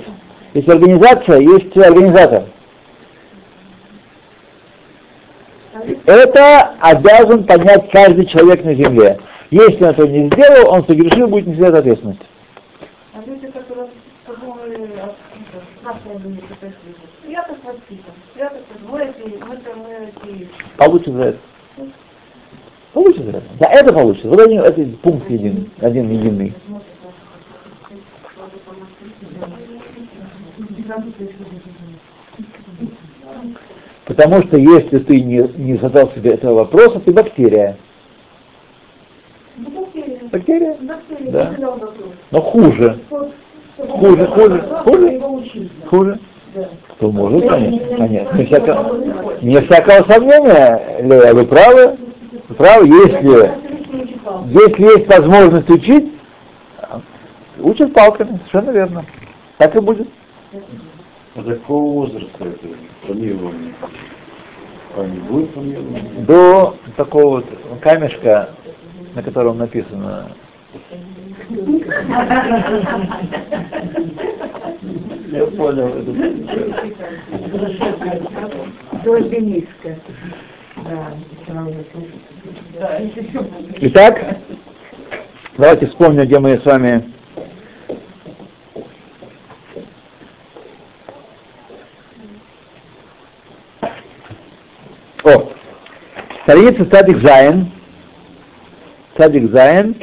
[0.53, 2.43] Есть организация, есть организатор.
[6.05, 9.19] Это обязан понять каждый человек на земле.
[9.49, 12.21] Если он этого не сделал, он согрешил, будет нести ответственность.
[13.13, 13.87] А люди, которые
[14.25, 14.89] подумали,
[15.79, 16.39] спрашивали,
[17.27, 21.11] я так воспитан, я так мы эти, мы мы эти...
[21.11, 21.37] За это.
[22.97, 23.43] Получит за это.
[23.59, 24.27] Да, это получится.
[24.27, 26.51] Вот один, это пункт един, один единый.
[34.05, 37.77] Потому что если ты не, не задал себе этого вопроса, ты бактерия.
[40.31, 40.75] Бактерия?
[41.27, 41.53] Да.
[42.31, 42.97] Но хуже.
[43.77, 46.19] Хуже, хуже, хуже, хуже.
[46.93, 48.37] Кто может, конечно, конечно.
[48.37, 48.97] Не всякого,
[49.43, 51.97] не всякого сомнения, Лея, вы правы,
[52.55, 53.51] правы, если,
[54.47, 56.11] если есть возможность учить,
[57.59, 59.05] учат палками, совершенно верно.
[59.57, 60.07] Так и будет.
[61.35, 62.67] А до какого возраста это
[63.05, 63.73] планирование?
[64.95, 66.25] А не будет планирования?
[66.25, 67.45] До такого вот
[67.81, 68.49] камешка,
[69.13, 70.31] на котором написано
[75.31, 75.89] Я понял.
[79.03, 79.97] До обелиска.
[83.79, 84.37] Итак,
[85.57, 87.03] давайте вспомним, где мы с вами
[95.23, 95.49] О,
[96.43, 97.69] страница צדיק זיין,
[99.17, 99.93] צדיק זיין,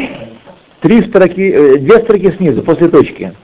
[0.80, 3.34] три строки, э, две строки снизу, после точки.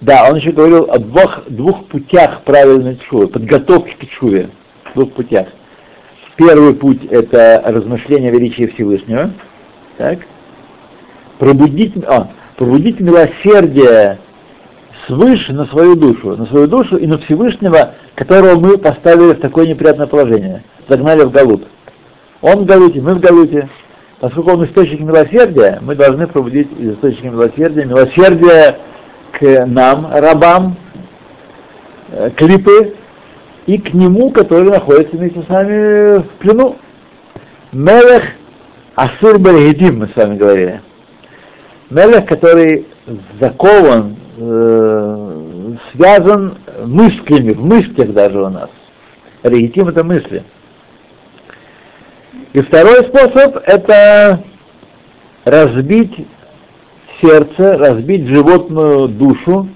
[0.00, 4.48] Да, он еще говорил о двух, двух путях правильной тшувы, подготовки к тшуве,
[4.94, 5.48] двух путях.
[6.36, 9.30] Первый путь– это размышление величия Всевышнего,
[9.98, 10.20] так?
[11.38, 14.18] Пробудить, а, пробудить милосердие
[15.06, 19.66] свыше на свою душу, на свою душу и на Всевышнего, которого мы поставили в такое
[19.66, 21.66] неприятное положение, загнали в Галут.
[22.40, 23.68] Он в Галуте, мы в Галуте.
[24.18, 28.76] Поскольку он источник милосердия, мы должны пробудить из источника милосердия, милосердие
[29.40, 30.76] к нам, рабам,
[32.10, 32.94] э, клипы,
[33.66, 36.76] и к нему, который находится вместе с нами в плену.
[37.72, 38.24] Мелех
[38.94, 40.82] Асур Баргидим, мы с вами говорили.
[41.88, 42.86] Мелех, который
[43.40, 48.68] закован, э, связан мыслями, в мыслях даже у нас.
[49.42, 50.44] легитим это мысли.
[52.52, 54.44] И второй способ— это
[55.44, 56.26] разбить
[57.20, 59.68] сердце, разбить животную душу,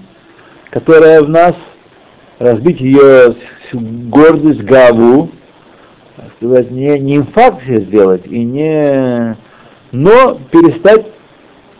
[0.69, 1.55] которая в нас,
[2.39, 3.35] разбить ее
[3.73, 5.29] гордость, гаву,
[6.37, 9.37] сказать, не, не инфаркт сделать, и не,
[9.91, 11.07] но перестать,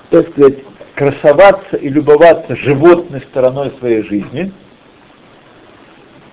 [0.10, 0.60] так сказать,
[0.96, 4.52] красоваться и любоваться животной стороной своей жизни,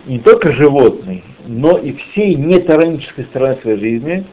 [0.07, 4.25] не только животной, но и всей нетаранической стороной своей жизни,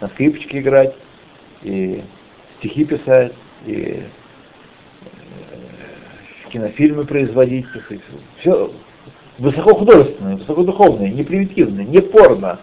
[0.00, 0.94] на скрипочке играть,
[1.62, 2.02] и
[2.58, 3.32] стихи писать,
[3.66, 4.02] и
[6.50, 7.66] кинофильмы производить,
[8.38, 8.72] все
[9.38, 12.60] высокохудожественное, высокодуховное, не примитивное, не порно.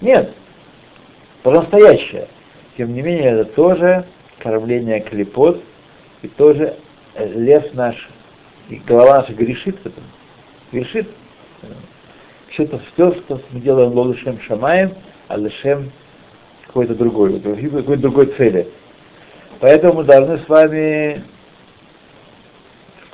[0.00, 0.32] Нет,
[1.42, 2.28] по-настоящее.
[2.76, 4.04] Тем не менее, это тоже
[4.38, 5.62] кормление клепот,
[6.22, 6.76] и тоже
[7.14, 8.08] э, лес наш,
[8.68, 10.04] и голова наша грешит в этом.
[10.72, 11.08] Грешит.
[12.48, 14.92] Все-то все, что мы делаем лодышем шамаем,
[15.28, 15.90] а лишем
[16.66, 18.68] какой-то другой, какой-то другой цели.
[19.60, 21.22] Поэтому мы должны с вами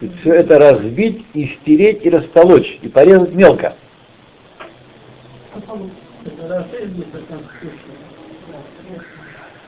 [0.09, 3.75] все это разбить и стереть и растолочь, и порезать мелко.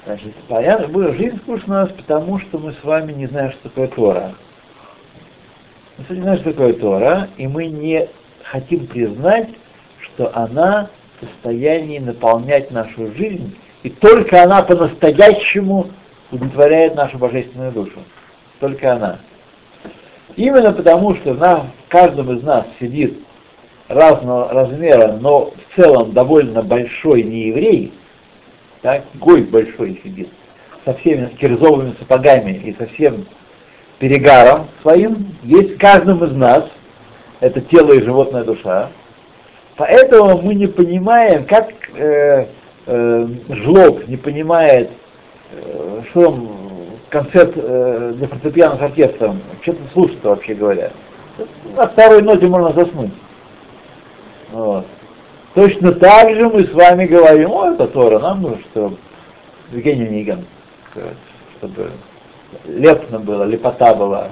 [0.06, 4.34] Значит, понятно, жизнь скучна потому что мы с вами не знаем, что такое Тора.
[5.96, 8.08] Мы не знаем, что такое Тора, и мы не
[8.42, 9.48] хотим признать,
[10.00, 15.90] что она в состоянии наполнять нашу жизнь, и только она по-настоящему
[16.30, 18.00] удовлетворяет нашу божественную душу.
[18.60, 19.20] Только она.
[20.36, 23.18] Именно потому, что на, каждом из нас сидит
[23.88, 27.92] разного размера, но в целом довольно большой нееврей,
[28.82, 30.30] так, гой большой сидит,
[30.84, 33.26] со всеми кирзовыми сапогами и со всем
[33.98, 36.64] перегаром своим, есть в каждом из нас,
[37.40, 38.90] это тело и животная душа,
[39.76, 42.46] поэтому мы не понимаем, как э,
[42.86, 44.90] э, жлоб не понимает,
[45.52, 46.63] э, что он
[47.14, 50.90] концерт э, для фортепиано с оркестром, что-то слушать вообще говоря.
[51.76, 53.12] На второй ноте можно заснуть.
[54.50, 54.86] Вот.
[55.54, 58.96] Точно так же мы с вами говорим, о, это Тора, нам нужно, чтобы
[59.70, 60.44] Евгений Ниган,
[61.58, 61.90] чтобы
[62.66, 64.30] лепно было, лепота была,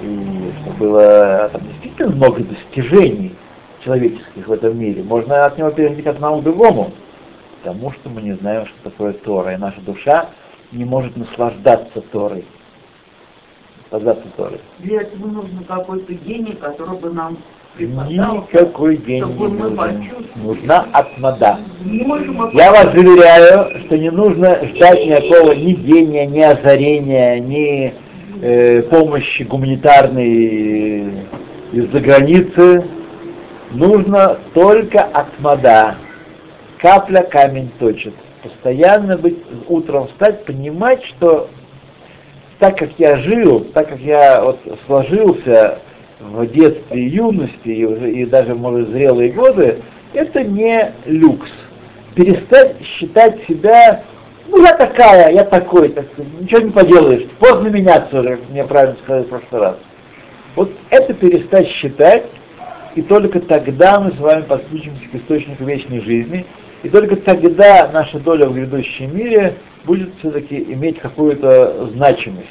[0.00, 3.36] и чтобы было там действительно много достижений
[3.84, 5.04] человеческих в этом мире.
[5.04, 6.90] Можно от него перейти к одному другому,
[7.62, 10.30] потому что мы не знаем, что такое Тора, и наша душа
[10.72, 12.44] не может наслаждаться Торой.
[13.90, 14.60] Наслаждаться Торой.
[14.78, 17.38] Для этого нужно какой-то гений, который бы нам
[17.78, 20.04] Никакой гений не нужен.
[20.34, 20.86] Нужна.
[21.84, 27.94] Можем Я вас заверяю, что не нужно ждать никакого ни гения, ни озарения, ни
[28.42, 31.24] э, помощи гуманитарной
[31.72, 32.84] из-за границы.
[33.70, 35.96] Нужно только атмада.
[36.78, 38.14] Капля камень точит
[38.48, 41.48] постоянно быть, утром встать, понимать, что
[42.58, 45.78] так как я жил, так как я вот сложился
[46.20, 49.82] в детстве юности, и, уже, и даже, может, зрелые годы,
[50.12, 51.50] это не люкс.
[52.14, 54.02] Перестать считать себя,
[54.48, 56.06] ну, я такая, я такой, так
[56.40, 59.76] ничего не поделаешь, поздно меняться уже, мне правильно сказать в прошлый раз.
[60.56, 62.24] Вот это перестать считать,
[62.96, 66.44] и только тогда мы с вами подключимся к источнику вечной жизни,
[66.82, 72.48] и только тогда наша доля в грядущем мире будет все-таки иметь какую-то значимость,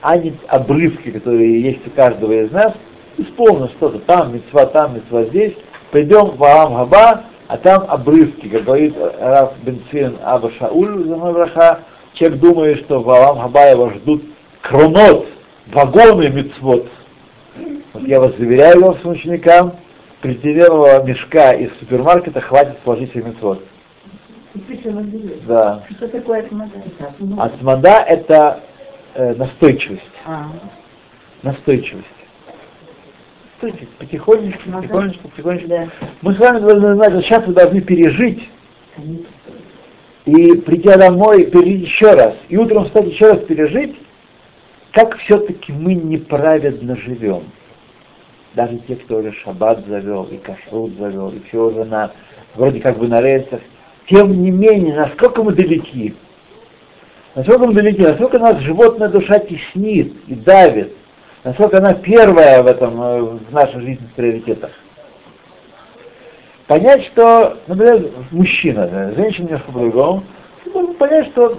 [0.00, 2.74] а не обрывки, которые есть у каждого из нас,
[3.16, 5.54] исполним что-то там, мецва там, мецва здесь,
[5.90, 11.80] придем в Алам Хаба, а там обрывки, как говорит Раф Бенцин Аба Шауль, браха,
[12.14, 14.22] человек думает, что в Алам Хаба его ждут
[14.60, 15.26] кронот,
[15.72, 16.88] вагоны мецвод.
[17.92, 19.76] Вот я вас заверяю своим ученикам,
[20.22, 23.62] полиэтиленового мешка из супермаркета хватит положить себе мецвод.
[25.46, 25.82] Да.
[25.90, 26.72] Что такое атмада?
[27.38, 28.60] Атмада это
[29.14, 30.02] э, настойчивость.
[30.24, 30.46] А.
[31.42, 32.06] Настойчивость.
[33.60, 33.96] Настойчивость.
[33.98, 35.68] Потихонечку, потихонечку, потихонечку.
[35.68, 35.88] Да.
[36.22, 38.48] Мы с вами должны знать, что сейчас вы должны пережить
[40.24, 42.34] и придя домой, пережить еще раз.
[42.48, 43.96] И утром встать еще раз пережить,
[44.92, 47.44] как все-таки мы неправедно живем.
[48.54, 52.10] Даже те, кто уже шаббат завел, и кашрут завел, и все уже на,
[52.54, 53.60] вроде как бы на рельсах.
[54.06, 56.14] Тем не менее, насколько мы далеки,
[57.34, 60.92] насколько мы далеки, насколько нас животная душа теснит и давит,
[61.44, 64.72] насколько она первая в этом, э, в нашей жизненных приоритетах.
[66.66, 70.24] Понять, что, например, мужчина, да, женщина немножко по-другому,
[70.98, 71.58] понять, что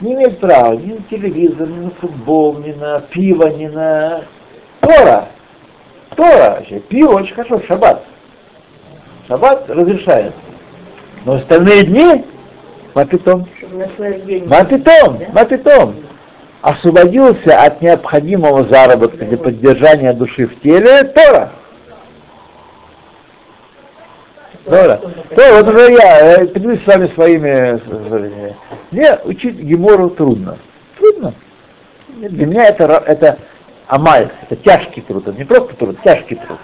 [0.00, 4.24] не имеет права ни на телевизор, ни на футбол, ни на пиво, ни на
[4.80, 5.28] Тора.
[6.16, 6.80] Тора вообще.
[6.80, 8.04] Пиво очень хорошо в шаббат.
[9.26, 10.38] Шаббат разрешается.
[11.24, 12.24] Но остальные дни
[12.94, 13.46] Мапитом.
[14.46, 15.96] Мапитом, Мапитом.
[16.62, 21.52] Освободился от необходимого заработка для поддержания души в теле Тора.
[24.64, 25.00] Тора.
[25.36, 28.54] То, вот уже я поделюсь с вами своими
[28.90, 30.58] Мне учить Гемору трудно.
[30.98, 31.34] Трудно.
[32.16, 33.38] Для меня это, это
[33.88, 36.58] амаль, это тяжкий труд, это не просто труд, тяжкий труд.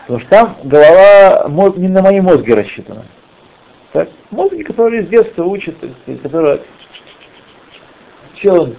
[0.00, 3.04] Потому что там голова не на мои мозги рассчитана.
[3.92, 4.08] Так?
[4.30, 5.76] Мозги, которые с детства учат,
[6.22, 6.60] которые...
[8.34, 8.76] Че он?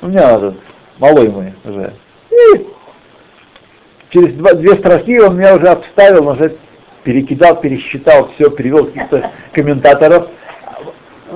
[0.00, 0.56] У меня этот,
[0.98, 1.92] малой мой уже.
[2.30, 2.66] И
[4.10, 6.56] через два, две строки он меня уже обставил, уже
[7.04, 10.28] перекидал, пересчитал, все, перевел каких-то комментаторов,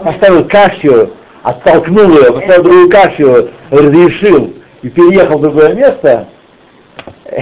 [0.02, 1.12] поставил кашью,
[1.42, 6.28] оттолкнул ее, поставил другую кашью, разрешил и переехал в другое место.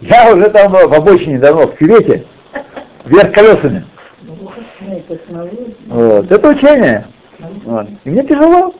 [0.00, 2.24] Я уже там в обочине давно, в кювете,
[3.04, 3.84] вверх колесами.
[5.86, 6.30] Вот.
[6.30, 7.06] Это учение.
[7.64, 7.88] Вот.
[8.04, 8.74] И мне тяжело.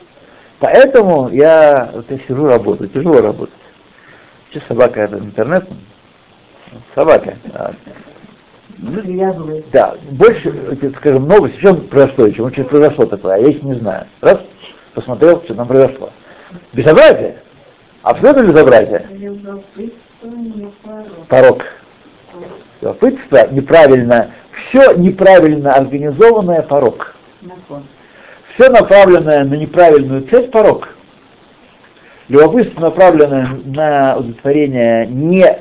[0.59, 3.55] Поэтому я, вот я сижу, работаю, тяжело работать.
[4.49, 5.65] Сейчас собака это интернет,
[6.93, 7.37] собака.
[8.77, 10.53] Ну, да, больше,
[10.97, 14.05] скажем, новости, что произошло, чем что произошло такое, а я их не знаю.
[14.21, 14.39] Раз,
[14.93, 16.11] посмотрел, что там произошло.
[16.73, 17.39] Безобразие.
[18.01, 19.07] Абсолютно безобразие.
[21.27, 21.65] Порог.
[22.81, 27.15] Любопытство неправильно, все неправильно организованное порог.
[28.53, 30.89] Все направленное на неправильную цель порог.
[32.29, 35.59] Любопытство, направленное на удовлетворение не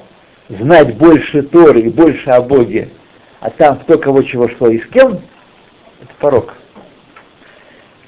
[0.49, 2.91] знать больше Торы и больше о Боге,
[3.41, 5.20] а там кто кого чего что и с кем,
[6.01, 6.55] это порог.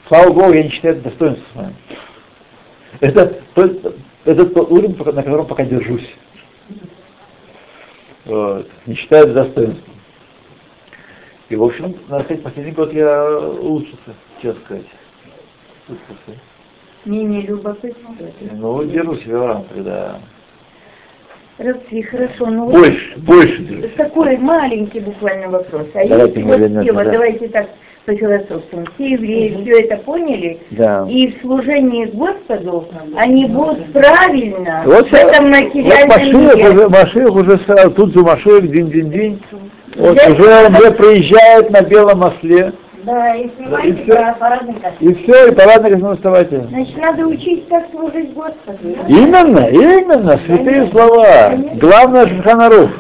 [0.09, 1.75] Слава Богу, я не считаю это достоинством.
[3.01, 3.39] Это,
[4.25, 6.09] это, тот уровень, на котором пока держусь.
[8.25, 8.69] Вот.
[8.87, 9.95] Не считаю это достоинством.
[11.49, 14.87] И, в общем, надо сказать, последний год я улучшился, честно сказать.
[15.89, 16.41] Улучшился.
[17.05, 18.17] Менее любопытно.
[18.53, 20.21] Ну, держу себя в рамках, да.
[21.59, 23.93] Равцви, хорошо, ну больше, вот больше.
[23.97, 25.89] Такой маленький буквально вопрос.
[25.93, 27.13] А давайте если вот да.
[27.13, 27.69] давайте так
[28.05, 29.63] по философскому, все евреи mm-hmm.
[29.65, 31.07] все это поняли, да.
[31.09, 36.71] и в служении Господу они будут правильно вот, в этом материальном вот мире.
[36.71, 39.43] Уже, Машиах уже сразу, тут же Машиах, день-день-день,
[39.97, 42.73] вот уже, уже приезжает на белом осле,
[43.05, 46.67] да, и снимайте и все, парадный И все, и парадный костюм вставайте.
[46.69, 48.79] Значит, надо учить, как служить Господу.
[49.09, 50.91] Именно, именно, святые Конечно.
[50.91, 51.55] слова.
[51.77, 52.91] Главное Шаханарух.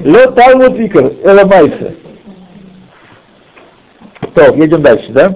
[0.00, 1.94] Ле Талмуд Викар, Эламайса.
[4.34, 5.34] То, едем дальше, да?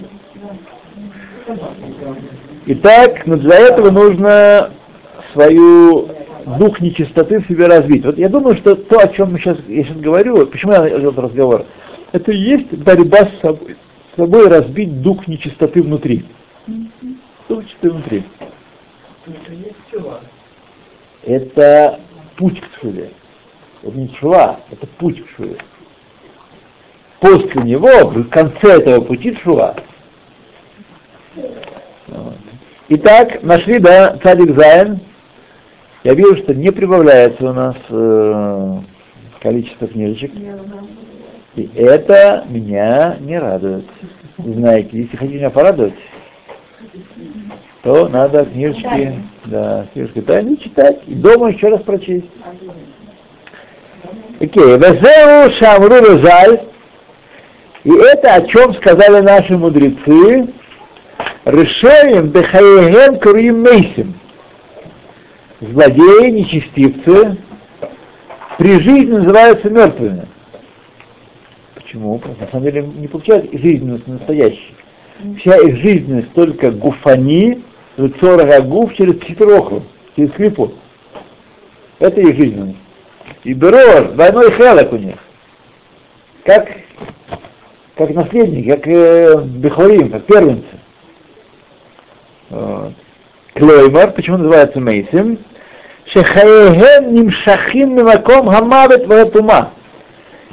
[2.66, 4.70] Итак, но для этого нужно
[5.32, 6.08] свою
[6.58, 8.04] дух нечистоты в себе развить.
[8.04, 11.18] Вот я думаю, что то, о чем мы сейчас, я сейчас говорю, почему я этот
[11.18, 11.66] разговор,
[12.12, 13.76] это и есть борьба с собой,
[14.12, 16.24] с собой разбить дух нечистоты внутри.
[17.48, 18.24] Дух нечистоты внутри.
[21.22, 22.00] Это
[22.36, 23.10] путь к шуве.
[23.82, 25.58] Это не шува, это путь к шуве.
[27.20, 29.74] После него, в конце этого пути шува.
[32.88, 35.00] Итак, нашли, да, цадик Зайн.
[36.04, 38.78] Я вижу, что не прибавляется у нас э,
[39.40, 40.30] количество книжечек.
[41.56, 43.86] И это меня не радует.
[44.38, 45.94] Знаете, если хотите меня порадовать,
[47.82, 52.26] то надо книжечки, да, книжки тайны читать и дома еще раз прочесть.
[54.38, 56.60] Окей, Везеу Шамру Розаль,
[57.86, 60.48] и это о чем сказали наши мудрецы,
[61.44, 64.18] Решаем Бехаегем Куриим Мейсим.
[65.60, 67.36] Злодеи, нечестивцы
[68.58, 70.26] при жизни называются мертвыми.
[71.76, 72.18] Почему?
[72.18, 74.74] Потому что на самом деле не получают жизненность настоящей.
[75.38, 77.62] Вся их жизненность только гуфани,
[77.96, 79.84] гуф через пситроху,
[80.16, 80.72] через клипу.
[82.00, 82.78] Это их жизненность.
[83.44, 85.18] И берешь двойной хелок у них.
[86.42, 86.68] Как,
[87.96, 90.78] как наследники, как э, бехорим, как первенцы.
[92.50, 92.92] Вот.
[93.54, 95.38] Клоймар, почему называется Мейсим?
[96.04, 99.72] Шехаехем нимшахим мимаком хамавет ватума.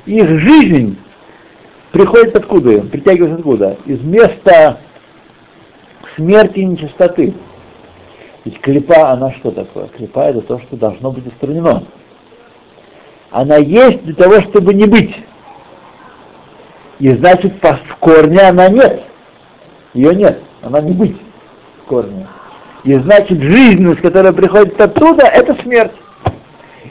[0.05, 0.97] Их жизнь
[1.91, 2.81] приходит откуда?
[2.81, 3.77] Притягивается откуда?
[3.85, 4.79] Из места
[6.15, 7.33] смерти и нечистоты.
[8.45, 9.87] Ведь клепа, она что такое?
[9.87, 11.83] Клепа это то, что должно быть устранено.
[13.31, 15.13] Она есть для того, чтобы не быть.
[17.03, 19.03] И значит, в корне она нет.
[19.93, 20.39] Ее нет.
[20.61, 21.17] Она не быть
[21.81, 22.25] в корне.
[22.85, 25.91] И значит, жизненность, которая приходит оттуда, это смерть.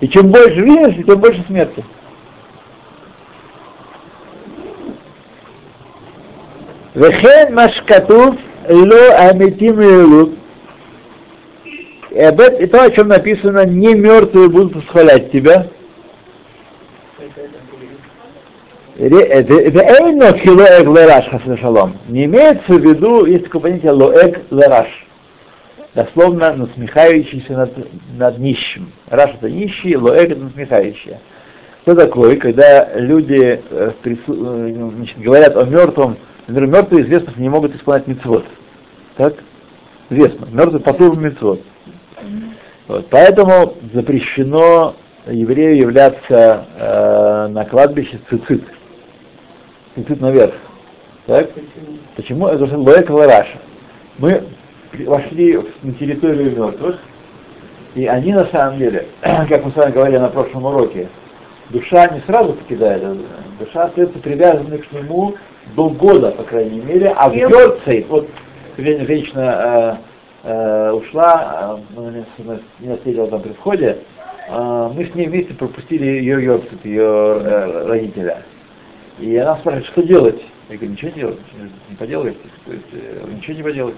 [0.01, 1.83] И чем больше жизненности, тем больше смерти.
[6.93, 8.37] Вехен машкатув
[8.69, 10.37] ло амитим.
[12.11, 15.69] И то, о чем написано, не мертвые будут восхвалять тебя,
[22.09, 25.07] Не имеется в виду, есть такое понятие лоэг лераш.
[25.95, 27.73] Дословно насмехающийся над,
[28.19, 28.93] над нищим.
[29.09, 31.17] Раш это нищий, лоэг это насмехающий.
[31.83, 34.23] Что такое, когда люди э, прису...
[34.29, 36.17] Э, значит, говорят о мертвом,
[36.47, 38.45] например, мертвые известно, не могут исполнять мецвод.
[39.17, 39.35] Так?
[40.11, 40.47] Известно.
[40.51, 41.61] Мертвый потур мецвод.
[42.89, 43.09] Вот.
[43.11, 44.95] Поэтому запрещено
[45.27, 48.63] еврею являться э, на кладбище цицит.
[49.95, 50.55] Цицит наверх.
[51.27, 51.51] Так?
[52.17, 52.49] Почему?
[52.49, 53.59] Это же лоек лараша.
[54.19, 54.43] Мы
[55.07, 56.99] вошли на территорию мертвых,
[57.95, 61.09] и они на самом деле, как мы с вами говорили на прошлом уроке,
[61.71, 63.03] душа не сразу покидает,
[63.59, 65.35] душа остается привязанной к нему
[65.77, 68.29] до года, по крайней мере, а в Йорцей, вот
[68.77, 69.99] женщина
[70.45, 72.23] э, э, ушла, э,
[72.81, 73.99] меня встретила там при входе,
[74.49, 78.43] э, мы с ней вместе пропустили ее Йорцет, ее э, родителя.
[79.19, 80.43] И она спрашивает, что делать?
[80.69, 81.39] Я говорю, ничего делать,
[81.91, 82.35] не поделаешь,
[82.65, 83.95] то есть, э, ничего не поделать.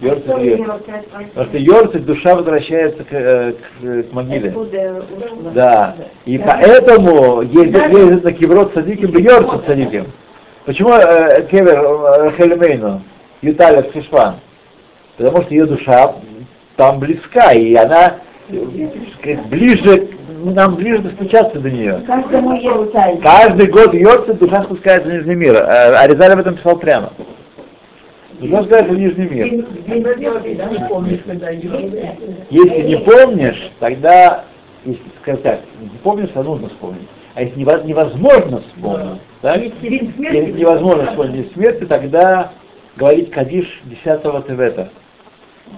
[0.00, 4.54] Йорцит, Потому что Йорцит, душа возвращается к, э, к, к могиле.
[5.54, 5.96] Да.
[6.26, 10.12] И поэтому ездят, ездят на Киброд садиким, Йорцит садиким.
[10.66, 13.02] Почему э, Кевер э, Хельмейну,
[13.40, 14.36] Юталя Фишван?
[15.16, 16.16] Потому что ее душа
[16.76, 18.16] там близка, и она
[18.48, 22.02] ближе, нам ближе достучаться до нее.
[23.22, 25.56] Каждый год Йорцит душа спускается в Нижний мир.
[25.56, 27.12] А Аризаль об этом писал прямо.
[28.38, 29.46] Нужно сказать в Нижний мир.
[32.50, 34.44] Если не помнишь, тогда,
[34.84, 37.08] если сказать так, не помнишь, то нужно вспомнить.
[37.34, 42.52] А если невозможно вспомнить, так, если невозможно вспомнить смерти, тогда
[42.96, 44.88] говорить Кадиш 10-го Тевета.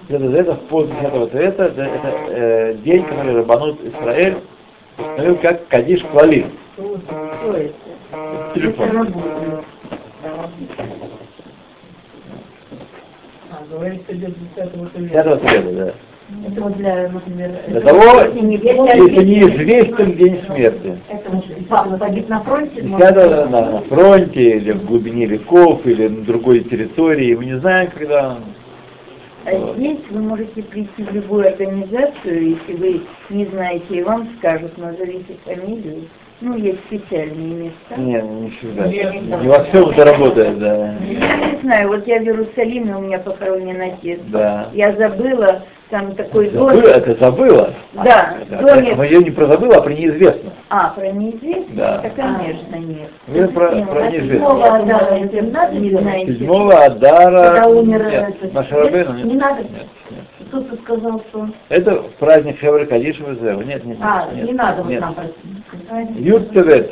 [0.08, 4.38] Это, это в пост 10-го Тевета, это, это э, день, который Рабанут Израиль
[4.98, 6.46] установил как Кадиш Квали.
[8.54, 9.14] Телефон.
[13.70, 15.92] говорится, идет 10 Пятого цвета, да.
[16.46, 20.98] Это вот для, например, Для того, если неизвестен день смерти.
[21.08, 22.82] Это Павла погиб на фронте?
[22.82, 27.90] Десятого на, на фронте, или в глубине веков, или на другой территории, мы не знаем,
[27.96, 28.38] когда он
[29.50, 29.76] а вот.
[29.76, 35.36] здесь вы можете прийти в любую организацию, если вы не знаете, и вам скажут, назовите
[35.44, 36.02] фамилию.
[36.40, 37.96] Ну, есть специальные места.
[37.96, 38.86] Нет, не всегда.
[38.86, 40.94] Нет, не во всем это работает, да.
[41.00, 44.20] Я не знаю, вот я в Иерусалиме, у меня похоронен отец.
[44.28, 44.68] Да.
[44.72, 46.84] Я забыла, там такой забыла, домик.
[46.84, 47.74] Это забыла?
[47.94, 48.96] Да, это, домик.
[48.96, 50.52] Мы ее не про забыла, а про неизвестно.
[50.68, 51.74] А, про неизвестно?
[51.74, 52.00] Да.
[52.04, 53.08] Это, конечно, нет.
[53.26, 54.76] Мы про, про Седьмого неизвестно.
[54.76, 56.32] Адара интернат, не знаете?
[56.34, 57.42] Седьмого Адара...
[57.42, 59.26] Когда умер Нет, этот- Машарабейну, Нет, нет.
[59.26, 59.62] не надо.
[59.62, 59.70] Нет,
[60.10, 60.20] нет.
[60.48, 61.46] Кто-то сказал, что...
[61.68, 63.98] Это праздник Хевра Кадиша Нет, нет, нет.
[64.02, 65.00] А, нет, не надо вот нет.
[65.00, 65.14] нам
[66.16, 66.90] Юд Тевет.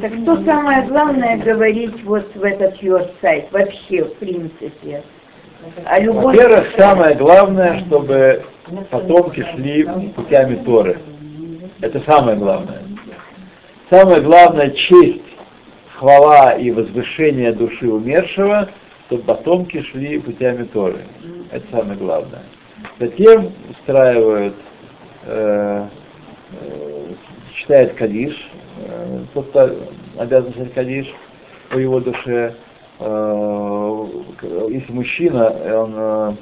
[0.00, 5.02] Так что самое главное говорить вот в этот your сайт, вообще, в принципе?
[5.84, 6.36] А любовь...
[6.36, 8.44] Во-первых, самое главное, чтобы
[8.90, 9.84] потомки шли
[10.14, 10.98] путями Торы.
[11.80, 12.82] Это самое главное.
[13.90, 15.22] Самое главное честь,
[15.94, 18.68] хвала и возвышение души умершего,
[19.06, 21.00] чтобы потомки шли путями Торы.
[21.50, 22.42] Это самое главное.
[22.98, 24.54] Затем устраивают,
[25.24, 25.86] э,
[26.60, 27.06] э,
[27.54, 29.70] читает Кадиш, э, тот, кто
[30.18, 31.14] обязан читать Кадиш
[31.70, 32.54] по его душе.
[33.06, 34.06] Э,
[34.70, 36.34] если мужчина, он, э,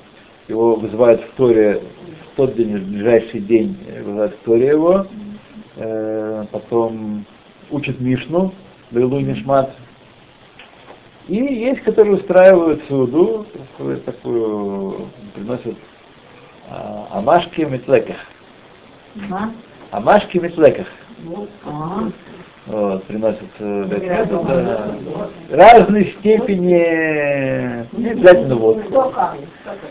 [0.47, 1.83] его вызывает в Торе
[2.31, 5.07] в тот день, в ближайший день э, вызывает в Торе его,
[6.53, 7.25] потом
[7.71, 8.53] учат Мишну,
[8.93, 9.75] Лейлу Мишмат,
[11.27, 15.77] и есть, которые устраивают суду, такую, такую приносят
[16.69, 18.17] а, амашки в метлеках.
[19.31, 19.51] А?
[19.91, 20.89] Амашки в метлеках.
[21.65, 22.11] А.
[22.65, 24.95] Вот, приносят э, в Бет-Меду, да.
[25.51, 28.83] разной степени, не обязательно водку.
[28.89, 29.35] Сколько?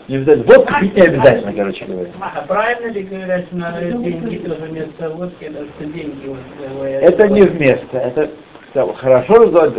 [0.08, 2.10] Не обязательно, водку пить не обязательно, короче говоря.
[2.18, 6.38] А правильно ли говорят, что надо деньги тоже вместо водки, это что деньги вот
[6.80, 8.30] э, Это не вместо, это
[8.72, 9.74] да, хорошо называть,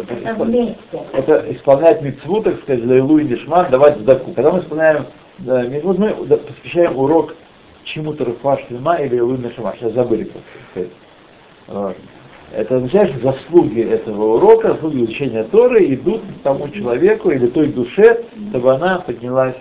[1.13, 4.33] это, исполнять митцву, так сказать, лейлу и дешман, давать задаку.
[4.33, 5.07] Когда мы исполняем
[5.39, 7.33] да, митцву, мы да, посвящаем урок
[7.85, 9.73] чему-то руфа шлема или лейлу и дешман.
[9.79, 11.97] Сейчас забыли, так сказать.
[12.53, 18.23] Это означает, что заслуги этого урока, заслуги изучения Торы идут тому человеку или той душе,
[18.49, 19.55] чтобы она поднялась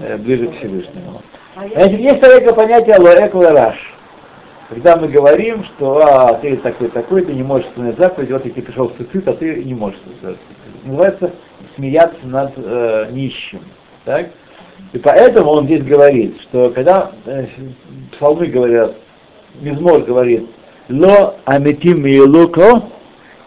[0.00, 1.22] э, ближе к Всевышнему.
[1.54, 3.94] Значит, есть такое понятие лоэк лараш.
[4.68, 8.50] Когда мы говорим, что а, ты такой такой, ты не можешь исполнять заповедь, вот я
[8.50, 10.38] тебе пришел в цицит, а ты не можешь исполнять
[10.84, 11.32] называется
[11.76, 13.60] смеяться над э, нищим.
[14.04, 14.30] Так?
[14.92, 17.46] И поэтому он здесь говорит, что когда э,
[18.12, 18.94] псалмы говорят,
[19.60, 20.48] Мизмор говорит,
[20.88, 22.82] ло аметим и луко,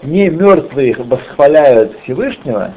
[0.04, 2.74] не мертвые восхваляют Всевышнего,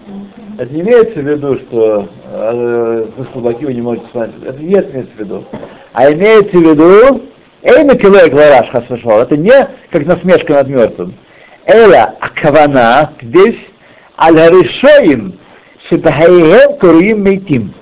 [0.58, 4.44] это не имеется в виду, что э, вы слабаки, вы не можете смотреть.
[4.44, 5.44] Это не имеется в виду.
[5.92, 7.22] А имеется в виду,
[7.62, 11.14] Эйна килоек лараш хасвашал, это не как насмешка над мертвым.
[11.66, 13.58] Эла акавана здесь
[14.18, 15.38] аль-харишоим
[15.88, 17.72] шебахаем куруим мейтим.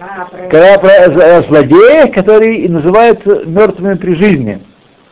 [0.00, 4.60] А, Когда про злодеи, которые и называются мертвыми при жизни.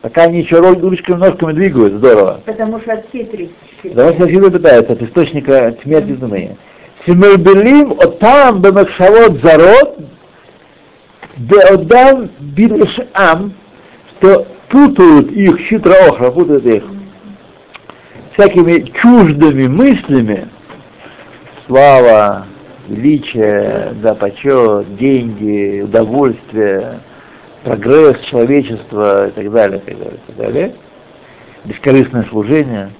[0.01, 2.41] Пока они еще ру- ручками, ножками двигают, здорово.
[2.45, 3.51] Потому что от хитрости.
[3.83, 6.57] Давайте сначала пытаются от источника смерти думания.
[7.05, 9.99] Симербелим отам бемакшавот зарод
[11.37, 13.53] беодам бидешам,
[14.17, 16.83] что путают их, хитро охра, путают их
[18.33, 20.47] всякими чуждыми мыслями,
[21.67, 22.45] слава,
[22.87, 26.99] величие, да, почет, деньги, удовольствие,
[27.63, 30.75] прогресс человечества и так далее, и так далее, и так далее.
[31.65, 32.91] Бескорыстное служение.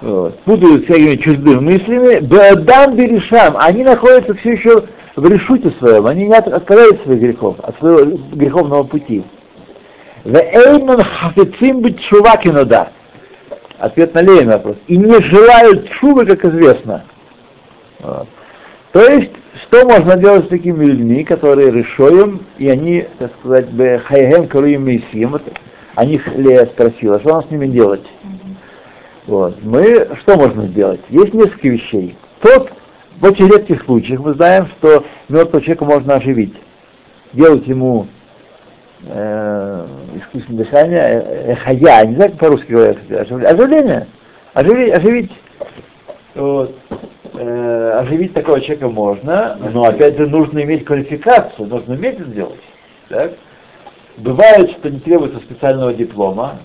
[0.00, 0.38] Вот.
[0.40, 4.84] Путают всякими чуждыми мыслями, беодам берешам, они находятся все еще
[5.14, 9.24] в решуте своем, они не от- отказались от своих грехов, от своего греховного пути.
[12.00, 12.90] Шувакинуда.
[13.78, 14.76] Ответ на Ленин вопрос.
[14.86, 17.04] И не желают шубы, как известно.
[18.00, 18.26] Вот.
[18.92, 19.30] То есть,
[19.62, 24.84] что можно делать с такими людьми, которые решоем, и они, так сказать, бе хайгем круим
[24.84, 25.42] мейсим, вот,
[25.94, 28.06] о них Лея спросила, что нам с ними делать?
[29.26, 29.62] Вот.
[29.62, 31.00] Мы что можно сделать?
[31.08, 32.16] Есть несколько вещей.
[32.40, 32.70] Тот,
[33.18, 36.54] в очень редких случаях мы знаем, что мертвого человека можно оживить.
[37.32, 38.06] Делать ему
[39.04, 39.86] э,
[40.16, 44.06] искусственное дыхание, э, эхая, не знаю, как по-русски говорят, оживление,
[44.52, 45.32] оживить, оживить.
[46.34, 46.76] Вот.
[47.38, 52.60] Э, оживить такого человека можно, но опять же нужно иметь квалификацию, нужно уметь это делать.
[53.08, 53.32] Так?
[54.16, 56.58] Бывает, что не требуется специального диплома,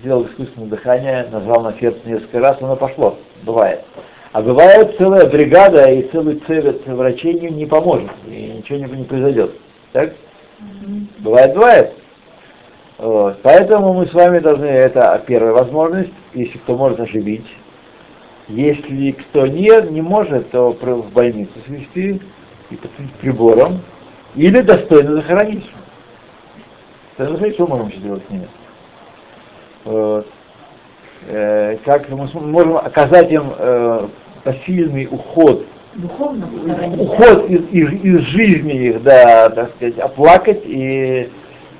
[0.00, 3.18] сделал искусственное дыхание, нажал на сердце несколько раз, оно пошло.
[3.44, 3.84] Бывает.
[4.32, 9.04] А бывает целая бригада и целый цевет врачей не, не поможет, и ничего не, не
[9.04, 9.52] произойдет.
[9.92, 10.14] Так?
[11.18, 11.92] Бывает, бывает.
[12.98, 13.38] Вот.
[13.42, 17.46] Поэтому мы с вами должны, это первая возможность, если кто может оживить.
[18.48, 22.20] Если кто нет, не может, то в больницу свести
[22.70, 23.80] и подсветить прибором,
[24.34, 25.68] или достойно захоронить.
[27.18, 28.48] Достойно захоронить, что можем еще делать с ними?
[29.84, 30.26] Вот.
[31.28, 34.08] Э, как мы можем оказать им э,
[34.44, 35.66] посильный уход
[35.96, 36.46] Духовно
[36.98, 41.30] уход из, из, из жизни их, да, так сказать, оплакать и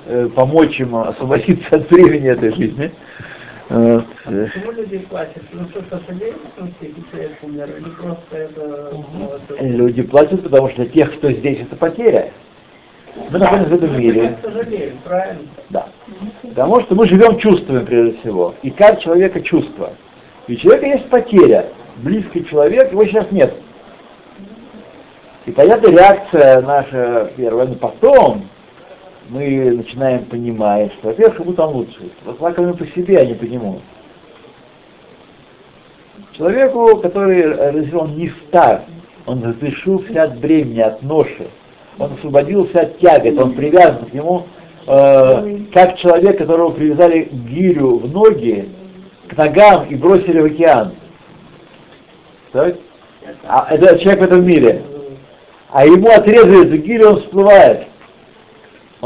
[0.07, 2.91] э, помочь им освободиться от времени этой жизни.
[3.69, 4.05] Вот.
[4.25, 5.43] Э, Почему люди плачут?
[5.51, 8.93] Ну что, сожалеют, что все человек умер, или просто это...
[9.49, 12.31] это- Люди платят, потому что тех, кто здесь, это потеря.
[13.29, 14.37] Мы находимся в этом мире.
[14.41, 15.41] Сожалеем, правильно?
[15.69, 15.89] Да.
[16.43, 18.53] Потому что мы живем чувствами прежде всего.
[18.61, 19.93] И как человека чувство.
[20.47, 21.65] И у человека есть потеря.
[21.97, 23.53] Близкий человек, его сейчас нет.
[25.45, 28.47] И понятно, реакция наша первая, но потом
[29.29, 32.09] мы начинаем понимать, что, во-первых, ему там лучше.
[32.25, 33.81] Вот плакали по себе, а не по нему.
[36.33, 38.83] Человеку, который, он не стар,
[39.25, 41.47] он разрешился от бремени, от ноши,
[41.99, 44.45] он освободился от тягот, он привязан к нему,
[44.87, 48.69] э, как человек, которого привязали гирю в ноги,
[49.27, 50.93] к ногам и бросили в океан.
[52.51, 52.75] Так?
[53.45, 54.83] А это человек в этом мире.
[55.69, 57.87] А ему отрезали эту гирю, он всплывает.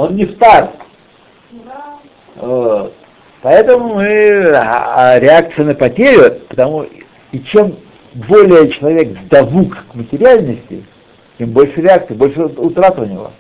[0.02, 0.72] Он не стар.
[2.36, 2.94] Вот.
[3.44, 6.88] Поэтому мы, а, а реакция на потерю, потому
[7.32, 7.76] и чем
[8.16, 10.84] более человек давук к материальности,
[11.38, 13.32] тем больше реакции, больше утрат у него.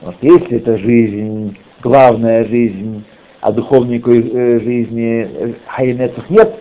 [0.00, 3.04] Вот если это жизнь, главная жизнь,
[3.40, 6.54] а духовной никакой, э, жизни э, хайнетов нет,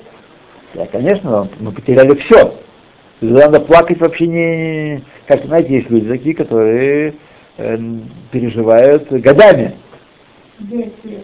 [0.73, 2.55] да, конечно, мы потеряли все.
[3.21, 5.03] Надо плакать вообще не...
[5.27, 7.13] Как, знаете, есть люди такие, которые
[8.31, 9.75] переживают годами.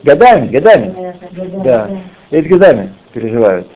[0.04, 1.16] Годами, годами.
[1.64, 1.90] Да.
[2.32, 3.68] Эти годами переживают.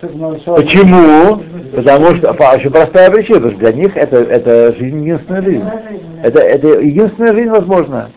[0.00, 1.42] Почему?
[1.74, 5.64] Потому что, по очень простая причина, потому что для них это, это жизнь единственная жизнь.
[6.22, 8.10] Это, это единственная жизнь возможна.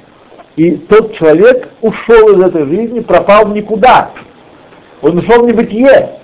[0.57, 4.11] И тот человек ушел из этой жизни, пропал в никуда.
[5.01, 6.16] Он ушел в небытие.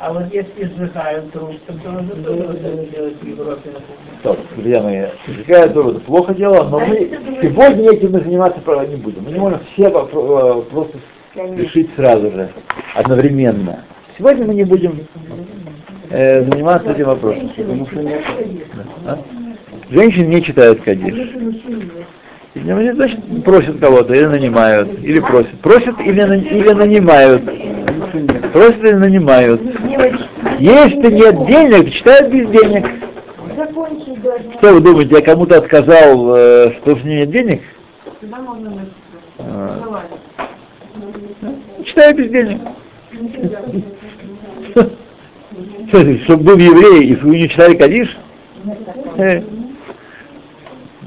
[0.00, 3.70] А вот если сжигают труп, то тоже надо делать в Европе?
[4.22, 6.96] Так, друзья мои, сжигая дур, это плохо дело, но мы
[7.42, 9.24] сегодня этим заниматься не будем.
[9.24, 10.98] Мы не можем все э, просто
[11.34, 12.50] решить сразу же,
[12.94, 13.84] одновременно.
[14.16, 15.06] Сегодня мы не будем
[16.08, 17.50] э, заниматься этим вопросом.
[17.54, 18.24] Потому что нет.
[19.06, 19.18] А?
[19.90, 21.28] Женщины не читают кадиш.
[22.54, 25.60] Не значит, просят кого-то, или нанимают, или просят.
[25.60, 27.44] Просят или, на- или нанимают.
[28.52, 29.60] Просят или нанимают.
[30.58, 32.86] Если нет денег, читают без денег.
[34.58, 37.62] Что вы думаете, я кому-то отказал, э, что у меня нет денег?
[39.38, 40.02] А.
[41.84, 42.60] Читаю без денег.
[46.24, 48.16] Чтобы был еврей и вы не читали Кадиш?
[49.16, 49.42] Э.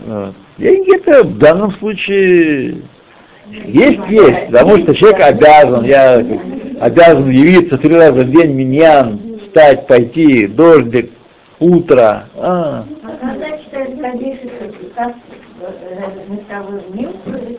[0.05, 0.35] Вот.
[0.57, 2.77] Деньги это в данном случае
[3.49, 6.23] есть, есть, потому что человек обязан, я
[6.79, 11.11] обязан явиться три раза в день миньян, встать, пойти, дождик,
[11.59, 12.25] утро.
[12.35, 13.39] А, как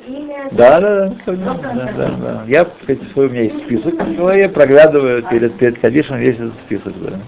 [0.08, 0.48] имя.
[0.52, 2.44] да, да, да, да, да, да.
[2.46, 6.54] Я, сказать, свой, у меня есть список в голове, проглядываю перед, перед Кадишем весь этот
[6.66, 7.18] список, да.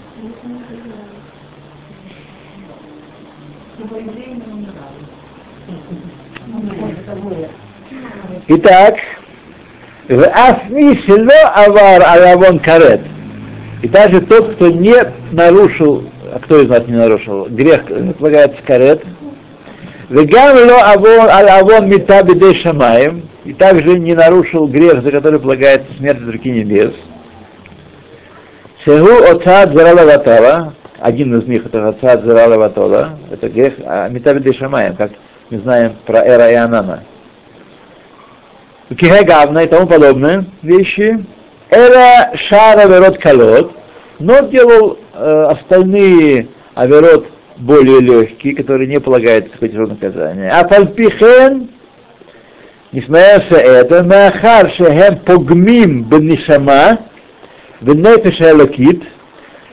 [8.48, 8.96] Итак,
[10.08, 10.22] в
[11.06, 13.00] село авар алавон карет.
[13.82, 14.94] И также тот, кто не
[15.32, 17.84] нарушил, а кто из нас не нарушил, грех
[18.18, 19.04] полагается карет.
[20.08, 23.28] Вегам ло авон аль авон шамаем.
[23.44, 26.92] И также не нарушил грех, за который полагается смерть в руки небес.
[28.84, 30.74] Шегу отцад зарала ватала.
[30.98, 33.18] Один из них это отцад зарала ватала.
[33.30, 34.10] Это грех а,
[34.52, 35.12] шамаем, как
[35.50, 36.54] мы знаем про Эра и
[38.90, 38.98] Анана.
[38.98, 41.24] Кихегавна и тому подобное вещи.
[41.70, 43.72] Эра шара верот колот,
[44.18, 47.26] но делал э, остальные аверот
[47.56, 50.50] более легкие, которые не полагаются какое то наказание.
[50.50, 51.70] А фальпихен,
[52.92, 56.98] несмотря на это, махар шехем погмим бенишама,
[57.80, 59.02] бенефиш элокит,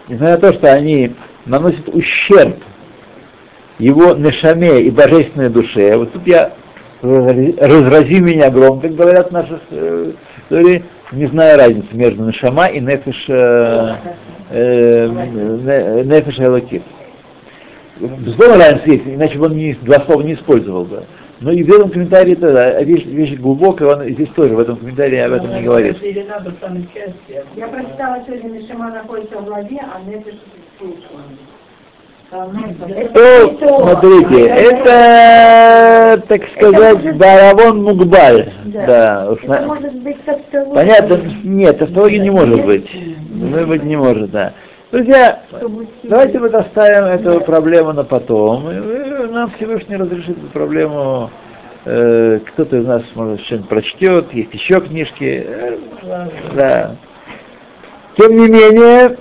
[0.08, 1.14] несмотря на то, что они
[1.46, 2.56] наносят ущерб
[3.78, 5.96] его нешаме и божественной душе.
[5.98, 6.54] Вот тут я
[7.04, 9.30] разрази меня громко, как говорят
[9.72, 10.12] э,
[10.44, 13.96] истории, не знаю разницы между нешама и нефиш, э,
[14.50, 16.84] э, не- нефиш элокит.
[18.00, 21.04] Безусловно, разница есть, иначе бы он не, два слова не использовал бы.
[21.42, 25.18] Но и в этом комментарии это вещь, вещь глубокая, он здесь тоже в этом комментарии
[25.18, 26.02] об этом не говорит.
[26.02, 30.36] Я прочитала сегодня, Мишима находится в главе, а Нефиш
[30.80, 31.53] в
[32.34, 38.52] О, смотрите, это, так сказать, Баравон Мукбаль.
[38.66, 40.66] Да, Это может быть как-то...
[40.74, 41.22] Понятно?
[41.44, 42.90] Нет, тавтологии не может быть.
[43.30, 44.54] Может быть, не может, да.
[44.92, 45.44] Друзья,
[46.02, 48.68] давайте вот оставим эту проблему на потом.
[48.72, 51.30] И, Нам Всевышний разрешит эту проблему.
[51.86, 55.46] Э, кто-то из нас, может, что-нибудь прочтет, есть еще книжки.
[55.46, 55.78] Э,
[56.56, 56.96] да.
[58.18, 59.18] Тем не менее,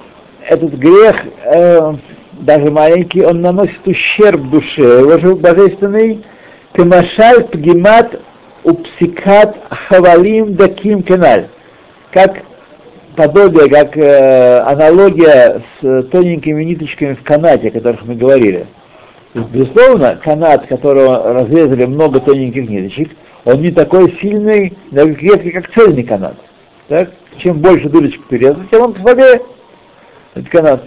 [0.49, 1.95] этот грех, э,
[2.43, 6.25] даже маленький, он наносит ущерб душе, его же божественный,
[6.75, 8.21] Кемашаль пгимат
[8.65, 11.49] упсикат хавалим даким кеналь.
[12.13, 12.43] Как
[13.17, 18.67] подобие, как э, аналогия с тоненькими ниточками в канате, о которых мы говорили.
[19.35, 23.11] Безусловно, канат, которого разрезали много тоненьких ниточек,
[23.45, 26.37] он не такой сильный, крепкий, как цельный канат.
[26.89, 27.11] Так?
[27.39, 29.41] Чем больше дырочек перерезать, тем он слабее.
[30.35, 30.85] Этот канат.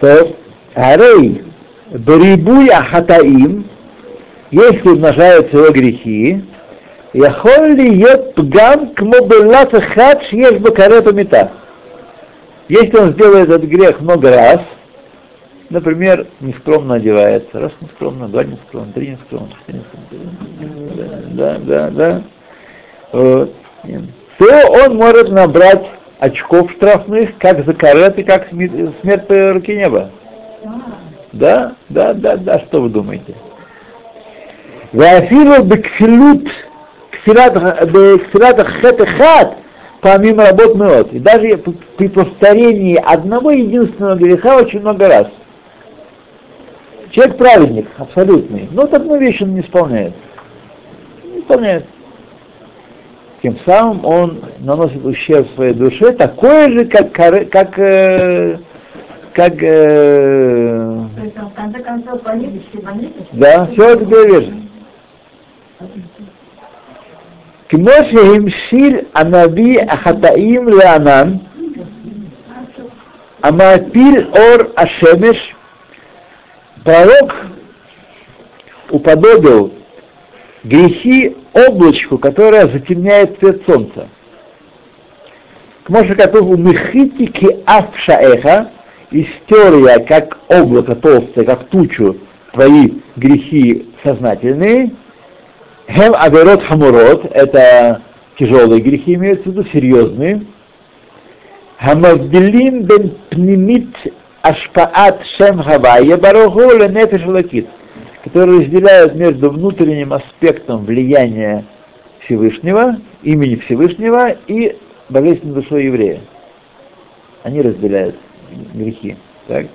[0.00, 0.36] То
[0.74, 1.44] Арей
[1.90, 3.66] Барибуй Ахатаим,
[4.50, 6.40] если умножаются его грехи,
[7.14, 11.48] יכול להיות פגם כמו בלט אחד שיש בו карет умета.
[12.68, 14.60] Если он сделает этот грех много раз,
[15.70, 22.22] например, нескромно одевается, раз нескромно, два нескромно, три нескромно, четыре нескромно, да, да, да,
[23.12, 24.02] вот, нет.
[24.38, 25.86] то он может набрать
[26.23, 30.09] очков штрафных, как за кареты, как смерть по руке неба.
[31.33, 33.35] Да, да, да, да, что вы думаете?
[34.93, 36.47] Вафилу бекфилут
[37.11, 37.57] кфилат
[38.67, 39.57] хет
[39.99, 41.11] помимо работ мелот.
[41.11, 41.57] И даже
[41.97, 45.27] при повторении одного единственного греха очень много раз.
[47.11, 50.13] Человек праведник, абсолютный, но вот одну вещь он не исполняет.
[51.23, 51.85] Не исполняет
[53.42, 58.58] Тем самым он наносит ущерб своей душе, такой же, как, коры- как, э,
[59.32, 63.26] как э, То есть, в конце концов, по ниточке, по ниточке.
[63.32, 64.62] да, все это верно.
[67.68, 71.32] כמו שהמשיל הנביא החטאים לענן,
[73.42, 75.54] המעפיל אור השמש,
[76.84, 77.34] пророк
[78.90, 79.72] уподобил
[80.64, 84.07] грехи облачку, которое затемняет свет солнца.
[85.83, 88.69] К Моше Катову Мехити ки Афшаэха,
[89.11, 92.17] и стер я, как облако толстое, как тучу,
[92.53, 94.91] твои грехи сознательные,
[95.89, 98.01] הם עבירות חמורות, это
[98.39, 100.45] тяжелые грехи имеются в виду, серьезные.
[101.77, 103.95] המבדילים בין פנימית
[104.41, 107.67] השפעת שם הוי׳ ברוך הוא לנפש האלקית,
[108.23, 111.65] которые разделяют между внутренним аспектом влияния
[112.19, 114.77] Всевышнего, имени Всевышнего и
[115.09, 116.21] божественной душой еврея.
[117.43, 118.15] Они разделяют
[118.73, 119.17] грехи.
[119.47, 119.67] Так?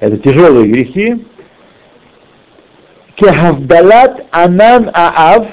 [0.00, 1.24] Это тяжелые грехи,
[3.14, 5.48] Кехавдалат Анан Аав,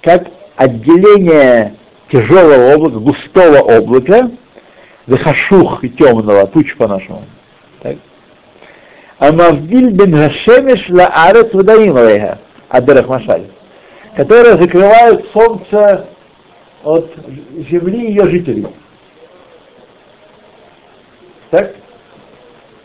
[0.00, 1.74] как отделение
[2.10, 4.30] тяжелого облака, густого облака,
[5.06, 7.24] захашух и темного, туч по-нашему.
[9.24, 9.32] Так?
[9.32, 13.46] Амавдиль бен Гашемиш ла арец вадаим алейха, Адерах Машаль,
[14.16, 16.06] которые закрывают солнце
[16.82, 17.10] от
[17.70, 18.66] земли ее жителей.
[21.50, 21.74] Так?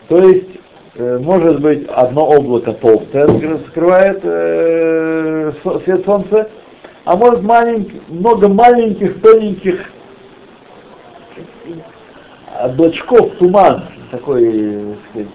[0.08, 0.60] То есть
[1.00, 5.52] Э, может быть одно облако толстое скрывает э,
[5.84, 6.50] свет солнца,
[7.06, 9.90] а может маленький, много маленьких, тоненьких
[12.60, 15.28] облачков, туман такой, сказать,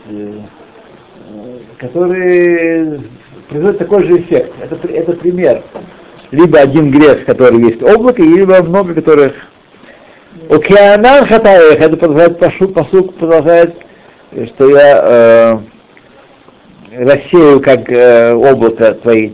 [1.78, 3.02] который
[3.50, 4.54] производит такой же эффект.
[4.62, 5.64] Это, это пример.
[6.32, 9.34] Либо один грех, который есть облако, либо много которых
[10.50, 13.76] Океанан хатаех, это продолжает посук, продолжает
[14.48, 15.58] что я э,
[17.06, 19.32] рассею как э, облако твои.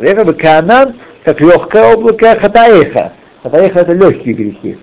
[0.00, 0.94] Это бы Канан,
[1.24, 3.12] как легкое облако Хатаеха.
[3.42, 4.78] Хатаеха это легкие грехи.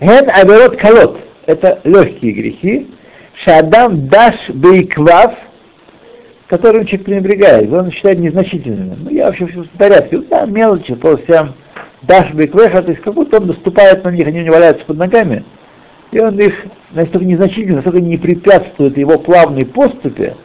[0.00, 2.90] Ген Аверот Калот это легкие грехи.
[3.44, 5.34] Шадам Даш Бейквав,
[6.46, 8.96] которым человек пренебрегает, он считает незначительными.
[9.00, 10.18] Ну, я вообще все в порядке.
[10.30, 11.54] Да, мелочи, всем
[12.02, 15.44] Даш Бейквеха, то есть как будто он наступает на них, они не валяются под ногами,
[16.10, 20.36] и он их настолько незначительно, настолько не препятствует его плавной поступе,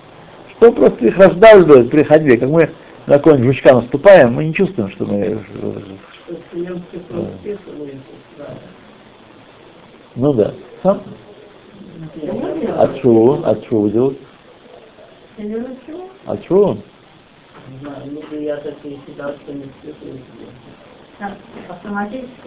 [0.51, 2.37] что просто их раздавливает при ходьбе.
[2.37, 2.69] Как мы
[3.05, 5.39] на какого-нибудь жучка наступаем, мы не чувствуем, что мы...
[10.15, 10.53] Ну да.
[10.81, 11.01] Сам?
[12.77, 13.33] От чего?
[13.45, 14.17] От чего делать?
[16.25, 16.77] От чего?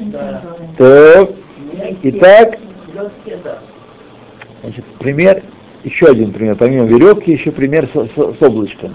[0.01, 0.75] Не знаю, ну.
[0.79, 1.31] Так,
[2.03, 2.59] итак,
[4.63, 5.43] значит, пример,
[5.85, 8.95] еще один пример, помимо веревки, еще пример с, с- с облачком.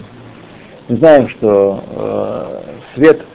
[0.87, 2.61] Мы знаем, что э,
[2.95, 3.25] свет,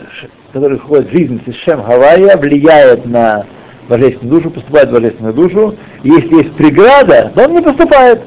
[0.53, 3.45] который входит в жизнь из Шем Гавайя, влияет на
[3.91, 5.77] божественную душу, поступает в божественную душу.
[6.03, 8.23] Если есть преграда, то он не поступает.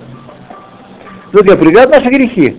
[1.30, 1.97] Что такое преграда?
[1.97, 2.57] Наши грехи.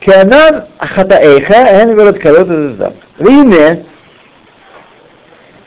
[0.00, 2.94] Кианан хатаэха, эн верот калот.
[3.18, 3.84] Вине,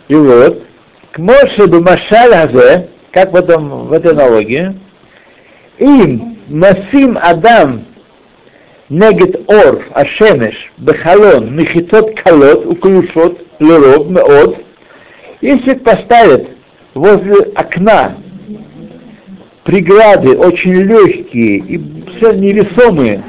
[0.07, 0.63] и вот,
[1.11, 4.79] к Моше б'машаль хазе, как в, этом, в этой аналогии,
[5.77, 7.85] им насим Адам
[8.89, 14.57] негет ор ашемеш бехалон михитот калот укрушот лероб меод,
[15.43, 16.51] если поставят
[16.93, 18.15] возле окна
[19.65, 23.21] преграды очень легкие и все невесомые,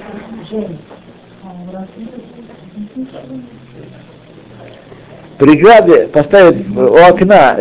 [5.38, 7.58] преграды поставят у окна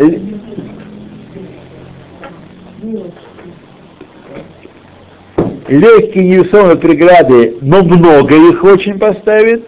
[5.66, 9.66] легкие невесомые преграды, но много их очень поставит,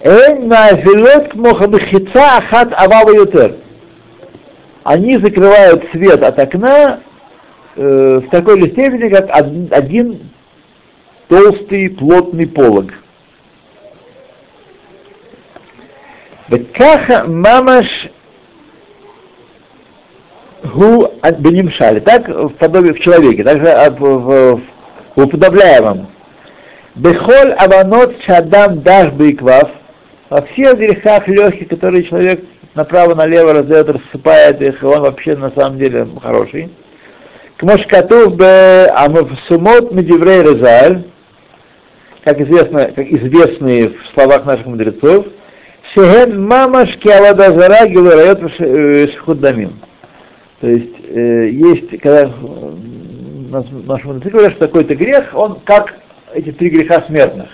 [0.00, 3.56] Эн нафилот мохабхица ахат авава ютер.
[4.84, 7.00] Они закрывают свет от окна
[7.76, 10.30] э, в такой же степени, как од- один
[11.28, 12.86] толстый плотный полог.
[16.48, 18.10] Бекаха мамаш
[20.64, 22.00] гу бенимшали.
[22.00, 24.60] Так в подобии в человеке, также а, в, в,
[25.14, 26.08] в уподобляемом.
[26.94, 29.70] Бехоль аванот шадам даш бейквав.
[30.28, 32.44] Во всех грехах легких, которые человек
[32.74, 36.70] направо-налево раздает, рассыпает их, и он вообще на самом деле хороший.
[37.58, 41.04] Кмошкатув бе амавсумот медиврей резаль,
[42.24, 45.26] как известно, как известные в словах наших мудрецов,
[45.94, 48.40] Шехен мамаш киавадазара гилурайот
[49.12, 49.80] шхуддамим.
[50.60, 52.30] То есть э, есть, когда э,
[53.50, 55.94] наши мудрецы говорят, что такой-то грех, он как
[56.34, 57.48] эти три греха смертных.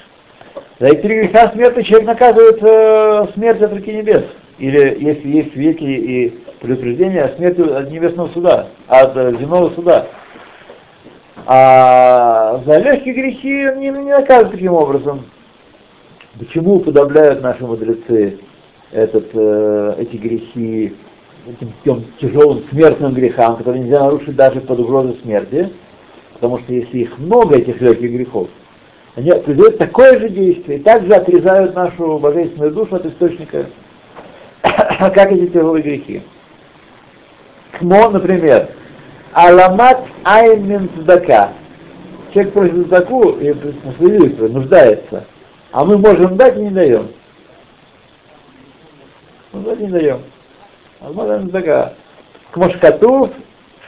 [0.78, 4.24] За эти три греха смертных человек наказывает э, смерть от руки небес.
[4.59, 10.06] Или если есть веки и предупреждение, смертью от небесного суда, от э, земного суда.
[11.46, 15.26] А за легкие грехи не, не наказывают таким образом.
[16.38, 18.38] Почему уподобляют наши мудрецы
[18.92, 20.94] этот, э, эти грехи
[21.46, 25.72] этим тем тяжелым смертным грехам, которые нельзя нарушить даже под угрозой смерти,
[26.34, 28.48] потому что если их много, этих легких грехов,
[29.14, 33.66] они производят такое же действие и также отрезают нашу божественную душу от источника,
[34.98, 36.22] как эти тяжелые грехи.
[37.78, 38.70] Кмо, например,
[39.32, 41.52] Аламат Аймин Цдака.
[42.32, 43.52] Человек просит Цдаку и
[44.48, 45.24] нуждается,
[45.72, 47.08] а мы можем дать и не даем.
[49.52, 50.22] Мы дать не даем.
[51.00, 51.94] Алмат Цдака.
[52.50, 53.30] Кмошкатув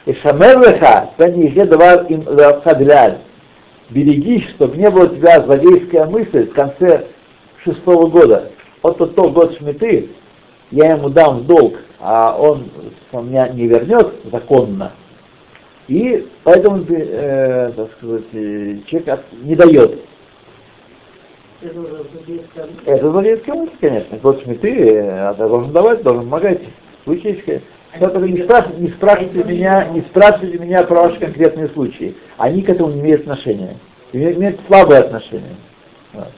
[0.05, 3.17] и Шамер Леха, не еще давар им Леха
[3.89, 7.07] Берегись, чтобы не было у тебя злодейская мысль в конце
[7.63, 8.51] шестого года.
[8.81, 10.09] Вот тот, тот год шметы,
[10.71, 12.69] я ему дам в долг, а он
[13.11, 14.93] меня не вернет законно,
[15.87, 19.99] и поэтому, э, так сказать, э, человек от, не дает.
[22.85, 24.17] Это злодейская мысль, конечно.
[24.17, 26.61] Год шметы, а должен давать, должен помогать.
[27.03, 27.61] Случайская.
[27.99, 32.15] Поэтому не, спрашивайте, не спрашивайте меня, не спрашивайте меня про ваши конкретные случаи.
[32.37, 33.75] Они к этому не имеют отношения.
[34.13, 35.55] Имеют, слабое отношение.
[36.13, 36.29] Вот.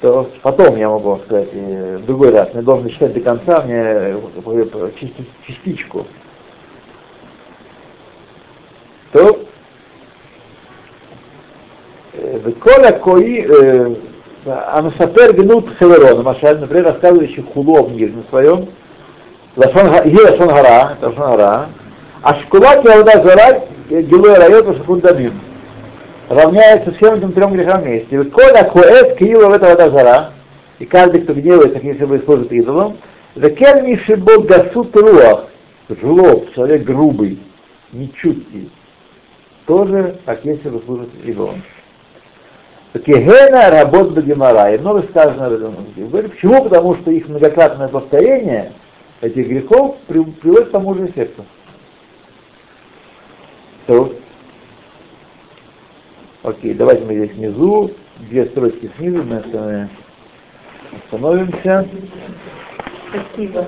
[0.00, 4.90] То потом я могу сказать, другой раз, я должен читать до конца, мне э,
[5.46, 6.06] частичку.
[9.12, 9.40] То
[12.60, 13.46] Коля Кои
[14.46, 18.68] Амсапер Гнут Хеверон, Машаль, например, рассказывающий хулу в нижнем своем,
[19.56, 21.68] Лашон Гара, Лашон Гара,
[22.22, 25.40] а Шкулат Яуда Зара, Гилуя Райот, Шахундамин
[26.28, 28.24] равняется всем этим трем грехам вместе.
[28.24, 30.32] Коля коэт киила в этого дазара,
[30.78, 32.98] и каждый, кто гневается, если бы использует идолом,
[33.34, 35.46] закер мишибо гасут руах,
[35.88, 37.38] жлоб, человек грубый,
[37.92, 38.70] нечуткий,
[39.66, 41.62] тоже, как если бы служит идолом.
[42.94, 45.74] Кегена работ Багимара, и много сказано об этом.
[46.30, 46.62] Почему?
[46.62, 48.72] Потому что их многократное повторение
[49.20, 51.44] этих грехов приводит к тому же эффекту.
[53.86, 54.14] То,
[56.44, 59.36] Окей, давайте мы здесь внизу, две строчки снизу, мы
[61.08, 61.88] остановимся.
[63.08, 63.66] Спасибо.